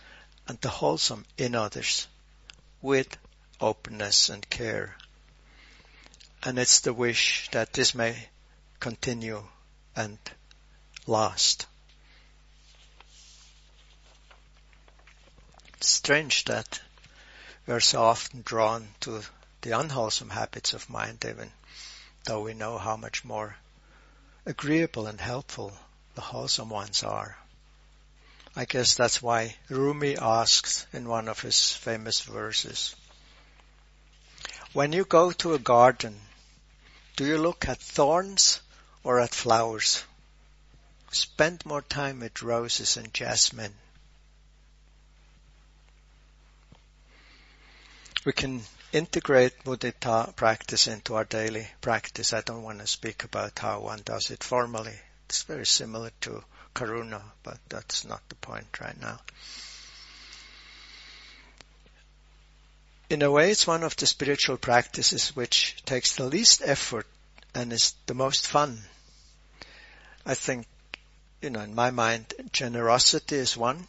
and 0.46 0.60
the 0.60 0.68
wholesome 0.68 1.24
in 1.36 1.54
others 1.54 2.06
with 2.80 3.16
openness 3.60 4.28
and 4.28 4.48
care. 4.48 4.96
And 6.42 6.58
it's 6.58 6.80
the 6.80 6.92
wish 6.92 7.48
that 7.50 7.72
this 7.72 7.94
may 7.94 8.28
continue 8.80 9.42
and 9.96 10.18
last. 11.06 11.66
It's 15.74 15.88
strange 15.88 16.44
that 16.44 16.80
we 17.66 17.74
are 17.74 17.80
so 17.80 18.02
often 18.02 18.42
drawn 18.42 18.88
to 19.00 19.22
the 19.60 19.78
unwholesome 19.78 20.30
habits 20.30 20.72
of 20.72 20.88
mind 20.88 21.24
even 21.28 21.52
though 22.24 22.42
we 22.42 22.54
know 22.54 22.78
how 22.78 22.96
much 22.96 23.24
more 23.24 23.56
agreeable 24.46 25.06
and 25.06 25.20
helpful 25.20 25.76
the 26.14 26.20
wholesome 26.20 26.70
ones 26.70 27.02
are. 27.02 27.36
I 28.58 28.64
guess 28.64 28.96
that's 28.96 29.22
why 29.22 29.54
Rumi 29.68 30.16
asks 30.16 30.84
in 30.92 31.06
one 31.06 31.28
of 31.28 31.38
his 31.38 31.70
famous 31.70 32.22
verses, 32.22 32.96
when 34.72 34.92
you 34.92 35.04
go 35.04 35.30
to 35.30 35.54
a 35.54 35.60
garden, 35.60 36.20
do 37.14 37.24
you 37.24 37.38
look 37.38 37.68
at 37.68 37.78
thorns 37.78 38.60
or 39.04 39.20
at 39.20 39.32
flowers? 39.32 40.02
Spend 41.12 41.64
more 41.66 41.82
time 41.82 42.18
with 42.18 42.42
roses 42.42 42.96
and 42.96 43.14
jasmine. 43.14 43.76
We 48.24 48.32
can 48.32 48.64
integrate 48.92 49.62
mudita 49.66 50.34
practice 50.34 50.88
into 50.88 51.14
our 51.14 51.24
daily 51.24 51.68
practice. 51.80 52.32
I 52.32 52.40
don't 52.40 52.64
want 52.64 52.80
to 52.80 52.88
speak 52.88 53.22
about 53.22 53.56
how 53.56 53.82
one 53.82 54.02
does 54.04 54.32
it 54.32 54.42
formally. 54.42 54.98
It's 55.26 55.44
very 55.44 55.64
similar 55.64 56.10
to 56.22 56.42
karuna, 56.78 57.20
but 57.42 57.58
that's 57.68 58.04
not 58.04 58.20
the 58.28 58.34
point 58.36 58.80
right 58.80 59.00
now. 59.00 59.18
In 63.10 63.22
a 63.22 63.30
way, 63.30 63.50
it's 63.50 63.66
one 63.66 63.82
of 63.82 63.96
the 63.96 64.06
spiritual 64.06 64.58
practices 64.58 65.34
which 65.34 65.82
takes 65.84 66.14
the 66.14 66.26
least 66.26 66.62
effort 66.64 67.06
and 67.54 67.72
is 67.72 67.94
the 68.06 68.14
most 68.14 68.46
fun. 68.46 68.78
I 70.26 70.34
think, 70.34 70.66
you 71.40 71.50
know, 71.50 71.60
in 71.60 71.74
my 71.74 71.90
mind, 71.90 72.34
generosity 72.52 73.36
is 73.36 73.56
one. 73.56 73.86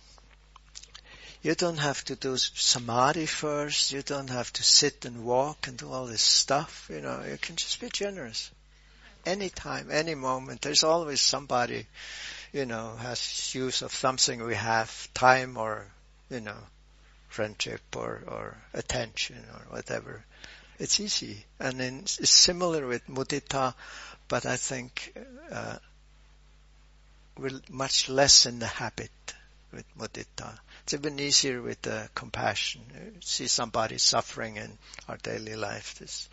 You 1.42 1.56
don't 1.56 1.78
have 1.78 2.04
to 2.06 2.16
do 2.16 2.38
samadhi 2.38 3.26
first. 3.26 3.92
You 3.92 4.02
don't 4.02 4.30
have 4.30 4.52
to 4.54 4.64
sit 4.64 5.06
and 5.06 5.24
walk 5.24 5.68
and 5.68 5.78
do 5.78 5.92
all 5.92 6.06
this 6.06 6.22
stuff. 6.22 6.88
You 6.90 7.02
know, 7.02 7.24
you 7.30 7.38
can 7.38 7.56
just 7.56 7.80
be 7.80 7.90
generous. 7.90 8.52
Anytime, 9.26 9.92
any 9.92 10.16
moment. 10.16 10.62
There's 10.62 10.84
always 10.84 11.20
somebody, 11.20 11.86
you 12.52 12.66
know, 12.66 12.96
has 12.96 13.54
use 13.54 13.82
of 13.82 13.94
something 13.94 14.44
we 14.44 14.56
have, 14.56 15.14
time 15.14 15.58
or, 15.58 15.86
you 16.30 16.40
know, 16.40 16.58
friendship 17.28 17.82
or, 17.96 18.24
or 18.28 18.58
attention 18.74 19.38
or 19.54 19.76
whatever. 19.76 20.24
It's 20.80 21.00
easy. 21.00 21.46
And 21.60 21.80
then 21.80 22.00
it's 22.00 22.30
similar 22.30 22.88
with 22.88 23.08
mudita, 23.08 23.74
but 24.28 24.46
I 24.46 24.56
think, 24.56 25.14
uh, 25.52 25.78
we're 27.38 27.62
much 27.70 28.10
less 28.10 28.46
in 28.46 28.60
the 28.60 28.68
habit 28.68 29.12
with 29.72 29.86
mudita. 29.98 30.58
It's 30.84 30.94
even 30.94 31.20
easier 31.20 31.62
with 31.62 31.86
uh, 31.88 32.08
compassion. 32.16 32.82
see 33.22 33.48
somebody 33.48 33.98
suffering 33.98 34.58
in 34.58 34.78
our 35.08 35.18
daily 35.18 35.56
life. 35.56 36.02
It's 36.02 36.28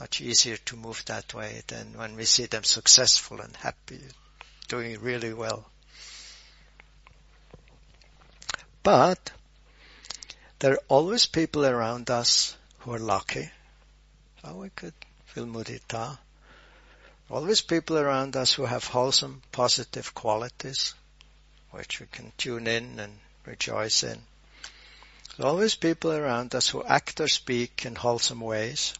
much 0.00 0.20
easier 0.20 0.56
to 0.56 0.76
move 0.76 1.04
that 1.06 1.34
way 1.34 1.62
than 1.66 1.96
when 1.96 2.16
we 2.16 2.24
see 2.24 2.46
them 2.46 2.64
successful 2.64 3.40
and 3.40 3.54
happy, 3.56 4.00
doing 4.70 4.98
really 5.00 5.34
well. 5.34 5.68
But 8.82 9.32
there 10.60 10.74
are 10.74 10.84
always 10.88 11.26
people 11.26 11.66
around 11.66 12.08
us 12.08 12.56
who 12.78 12.94
are 12.94 12.98
lucky. 12.98 13.50
So 14.42 14.54
we 14.54 14.70
could 14.70 14.94
feel 15.26 15.46
mudita. 15.46 16.18
Always 17.28 17.60
people 17.60 17.98
around 17.98 18.36
us 18.36 18.52
who 18.54 18.64
have 18.64 18.84
wholesome, 18.84 19.42
positive 19.52 20.14
qualities, 20.14 20.94
which 21.72 22.00
we 22.00 22.06
can 22.06 22.32
tune 22.38 22.66
in 22.66 22.98
and 23.00 23.18
rejoice 23.44 24.02
in. 24.04 24.18
There's 25.36 25.46
always 25.46 25.74
people 25.74 26.12
around 26.12 26.54
us 26.54 26.68
who 26.68 26.84
act 26.84 27.20
or 27.20 27.28
speak 27.28 27.84
in 27.86 27.96
wholesome 27.96 28.40
ways, 28.40 28.94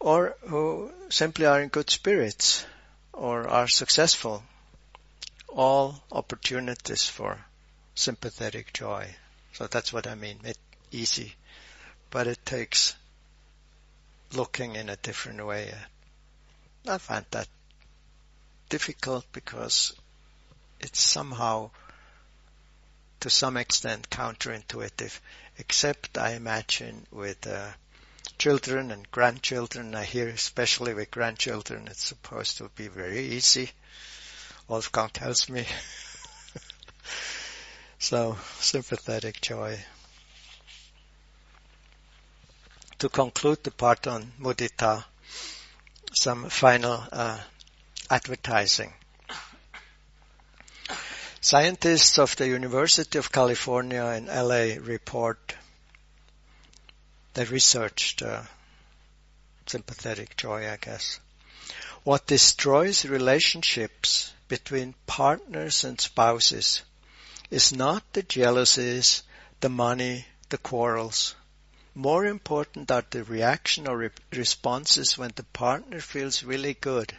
or 0.00 0.36
who 0.48 0.90
simply 1.10 1.46
are 1.46 1.60
in 1.60 1.68
good 1.68 1.90
spirits, 1.90 2.64
or 3.12 3.48
are 3.48 3.68
successful. 3.68 4.42
All 5.48 6.02
opportunities 6.10 7.06
for 7.06 7.38
sympathetic 7.94 8.72
joy. 8.72 9.14
So 9.52 9.66
that's 9.66 9.92
what 9.92 10.06
I 10.06 10.14
mean. 10.14 10.38
It's 10.44 10.58
easy, 10.90 11.34
but 12.10 12.26
it 12.26 12.44
takes 12.44 12.94
looking 14.32 14.76
in 14.76 14.88
a 14.88 14.96
different 14.96 15.44
way. 15.44 15.74
I 16.88 16.98
find 16.98 17.26
that 17.30 17.48
difficult 18.68 19.26
because 19.32 19.94
it's 20.80 21.00
somehow 21.00 21.70
to 23.20 23.30
some 23.30 23.56
extent 23.56 24.10
counterintuitive, 24.10 25.16
except 25.58 26.18
I 26.18 26.32
imagine 26.32 27.06
with 27.12 27.46
uh, 27.46 27.68
children 28.42 28.90
and 28.90 29.08
grandchildren. 29.12 29.94
I 29.94 30.02
hear 30.02 30.26
especially 30.26 30.94
with 30.94 31.12
grandchildren 31.12 31.86
it's 31.86 32.02
supposed 32.02 32.58
to 32.58 32.68
be 32.74 32.88
very 32.88 33.20
easy. 33.20 33.70
Wolfgang 34.66 35.10
tells 35.10 35.48
me. 35.48 35.64
so 38.00 38.36
sympathetic 38.58 39.40
joy. 39.40 39.78
To 42.98 43.08
conclude 43.08 43.62
the 43.62 43.70
part 43.70 44.08
on 44.08 44.32
mudita, 44.40 45.04
some 46.12 46.48
final 46.48 47.00
uh, 47.12 47.38
advertising. 48.10 48.92
Scientists 51.40 52.18
of 52.18 52.34
the 52.34 52.48
University 52.48 53.20
of 53.20 53.30
California 53.30 54.04
in 54.06 54.26
LA 54.26 54.84
report 54.84 55.54
they 57.34 57.44
researched 57.44 58.22
uh, 58.22 58.42
sympathetic 59.66 60.36
joy, 60.36 60.68
I 60.70 60.76
guess. 60.76 61.20
What 62.04 62.26
destroys 62.26 63.04
relationships 63.04 64.32
between 64.48 64.94
partners 65.06 65.84
and 65.84 66.00
spouses 66.00 66.82
is 67.50 67.72
not 67.72 68.02
the 68.12 68.22
jealousies, 68.22 69.22
the 69.60 69.68
money, 69.68 70.26
the 70.48 70.58
quarrels. 70.58 71.34
More 71.94 72.26
important 72.26 72.90
are 72.90 73.04
the 73.08 73.24
reaction 73.24 73.86
or 73.86 73.96
re- 73.96 74.10
responses 74.32 75.16
when 75.16 75.32
the 75.36 75.44
partner 75.44 76.00
feels 76.00 76.42
really 76.42 76.74
good. 76.74 77.16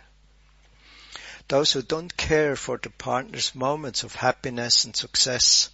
Those 1.47 1.71
who 1.71 1.81
don't 1.81 2.15
care 2.17 2.55
for 2.55 2.77
the 2.77 2.89
partner's 2.89 3.53
moments 3.53 4.03
of 4.03 4.15
happiness 4.15 4.85
and 4.85 4.95
success, 4.95 5.69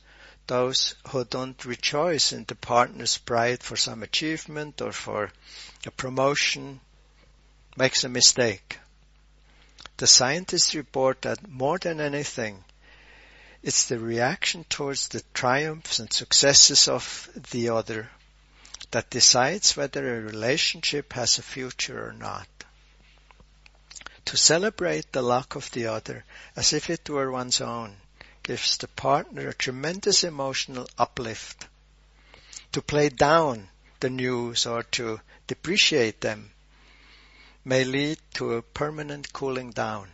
those 0.50 0.96
who 1.10 1.24
don't 1.24 1.64
rejoice 1.64 2.34
in 2.34 2.44
the 2.46 2.56
partner's 2.56 3.20
pride 3.20 3.62
for 3.62 3.78
some 3.78 4.02
achievement 4.02 4.82
or 4.82 4.92
for 4.92 5.32
a 5.86 5.92
promotion, 5.92 6.80
makes 7.78 8.04
a 8.04 8.10
mistake. 8.10 8.80
The 9.98 10.08
scientists 10.08 10.74
report 10.74 11.22
that 11.22 11.48
more 11.48 11.78
than 11.78 12.02
anything, 12.02 12.64
it's 13.62 13.86
the 13.86 14.00
reaction 14.00 14.64
towards 14.64 15.10
the 15.10 15.22
triumphs 15.36 16.00
and 16.00 16.12
successes 16.12 16.88
of 16.88 17.30
the 17.52 17.70
other 17.70 18.10
that 18.90 19.12
decides 19.12 19.78
whether 19.78 20.18
a 20.18 20.22
relationship 20.22 21.14
has 21.14 21.38
a 21.38 21.44
future 21.44 22.10
or 22.10 22.14
not. 22.14 22.48
To 24.26 24.38
celebrate 24.38 25.12
the 25.12 25.22
luck 25.22 25.56
of 25.56 25.70
the 25.72 25.86
other 25.88 26.26
as 26.56 26.74
if 26.74 26.90
it 26.90 27.08
were 27.08 27.30
one's 27.32 27.62
own 27.62 27.98
gives 28.44 28.78
the 28.78 28.88
partner 28.88 29.50
a 29.50 29.54
tremendous 29.54 30.24
emotional 30.24 30.88
uplift. 30.98 31.68
To 32.74 32.82
play 32.82 33.10
down 33.10 33.70
the 34.00 34.10
news 34.10 34.66
or 34.66 34.84
to 34.84 35.20
depreciate 35.48 36.22
them 36.22 36.52
may 37.66 37.84
lead 37.84 38.20
to 38.36 38.54
a 38.54 38.62
permanent 38.62 39.34
cooling 39.34 39.72
down. 39.72 40.10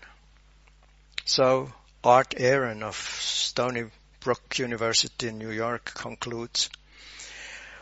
So 1.26 1.72
Art 2.04 2.34
Aron 2.38 2.84
of 2.84 2.96
Stony 2.96 3.86
Brook 4.20 4.58
University 4.60 5.28
in 5.28 5.38
New 5.38 5.52
York 5.52 5.92
concludes, 5.94 6.70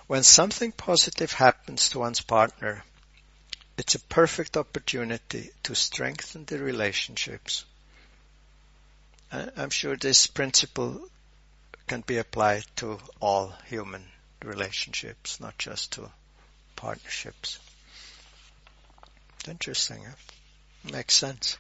when 0.07 0.23
something 0.23 0.71
positive 0.71 1.31
happens 1.31 1.89
to 1.89 1.99
one's 1.99 2.21
partner, 2.21 2.83
it's 3.77 3.95
a 3.95 3.99
perfect 3.99 4.57
opportunity 4.57 5.49
to 5.63 5.73
strengthen 5.73 6.45
the 6.45 6.59
relationships. 6.59 7.65
Uh, 9.33 9.47
I'm 9.57 9.71
sure 9.71 9.95
this 9.95 10.27
principle 10.27 11.01
can 11.87 12.01
be 12.01 12.17
applied 12.17 12.65
to 12.75 12.99
all 13.19 13.51
human 13.65 14.05
relationships, 14.43 15.39
not 15.39 15.57
just 15.57 15.93
to 15.93 16.11
partnerships. 16.75 17.57
Interesting. 19.47 20.05
Makes 20.91 21.15
sense. 21.15 21.57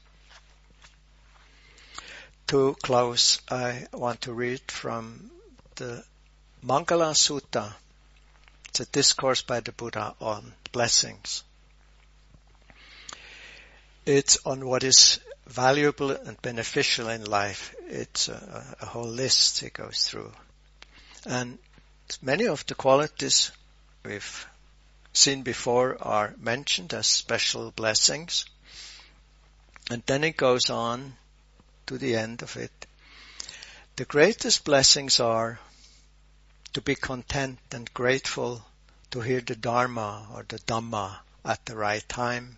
To 2.47 2.75
close, 2.83 3.41
I 3.49 3.87
want 3.91 4.21
to 4.21 4.33
read 4.33 4.61
from 4.69 5.31
the 5.75 6.05
Mangala 6.63 7.15
Sutta 7.15 7.73
it's 8.69 8.79
a 8.79 8.85
discourse 8.85 9.41
by 9.43 9.59
the 9.59 9.71
Buddha 9.71 10.15
on 10.19 10.51
blessings. 10.71 11.43
It's 14.03 14.37
on 14.45 14.65
what 14.65 14.83
is 14.83 15.19
valuable 15.47 16.11
and 16.11 16.41
beneficial 16.41 17.09
in 17.09 17.25
life. 17.25 17.75
It's 17.87 18.29
a, 18.29 18.75
a 18.81 18.85
whole 18.85 19.07
list 19.07 19.63
it 19.63 19.73
goes 19.73 20.07
through. 20.07 20.31
And 21.25 21.57
many 22.21 22.47
of 22.47 22.65
the 22.65 22.75
qualities 22.75 23.51
we've 24.03 24.47
seen 25.13 25.43
before 25.43 25.97
are 26.01 26.33
mentioned 26.39 26.93
as 26.93 27.07
special 27.07 27.71
blessings. 27.71 28.45
And 29.89 30.01
then 30.05 30.23
it 30.23 30.37
goes 30.37 30.69
on 30.69 31.15
to 31.87 31.97
the 31.97 32.15
end 32.15 32.41
of 32.41 32.55
it. 32.57 32.71
The 33.95 34.05
greatest 34.05 34.65
blessings 34.65 35.19
are 35.19 35.59
to 36.73 36.81
be 36.81 36.95
content 36.95 37.59
and 37.71 37.93
grateful 37.93 38.65
to 39.11 39.21
hear 39.21 39.41
the 39.41 39.55
Dharma 39.55 40.27
or 40.33 40.43
the 40.47 40.57
Dhamma 40.59 41.19
at 41.45 41.63
the 41.65 41.75
right 41.75 42.07
time, 42.09 42.57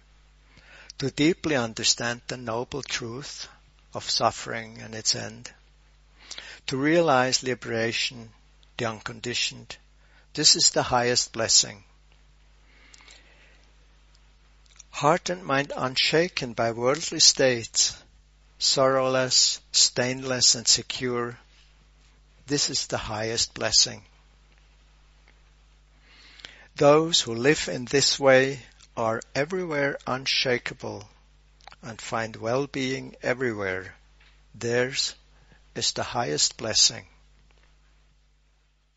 to 0.98 1.12
deeply 1.12 1.56
understand 1.56 2.22
the 2.28 2.38
noble 2.38 2.82
truth 2.82 3.48
of 3.94 4.10
suffering 4.10 4.82
and 4.82 4.96
its 4.96 5.16
end, 5.16 5.52
to 6.68 6.78
realize 6.78 7.44
liberation, 7.44 8.32
the 8.78 8.86
unconditioned. 8.86 9.78
This 10.34 10.56
is 10.56 10.72
the 10.72 10.84
highest 10.84 11.32
blessing. 11.34 11.84
Heart 14.92 15.30
and 15.30 15.44
mind 15.44 15.74
unshaken 15.76 16.54
by 16.54 16.72
worldly 16.72 17.20
states, 17.20 17.96
sorrowless, 18.58 19.60
stainless 19.72 20.56
and 20.56 20.68
secure, 20.68 21.38
this 22.48 22.70
is 22.70 22.88
the 22.88 22.98
highest 22.98 23.54
blessing. 23.54 24.04
Those 26.76 27.22
who 27.22 27.34
live 27.34 27.68
in 27.68 27.86
this 27.86 28.20
way 28.20 28.62
are 28.98 29.22
everywhere 29.34 29.98
unshakable 30.08 31.10
and 31.82 32.00
find 32.00 32.36
well-being 32.36 33.16
everywhere. 33.22 33.96
Theirs 34.54 35.16
is 35.76 35.92
the 35.92 36.04
highest 36.04 36.58
blessing. 36.58 37.06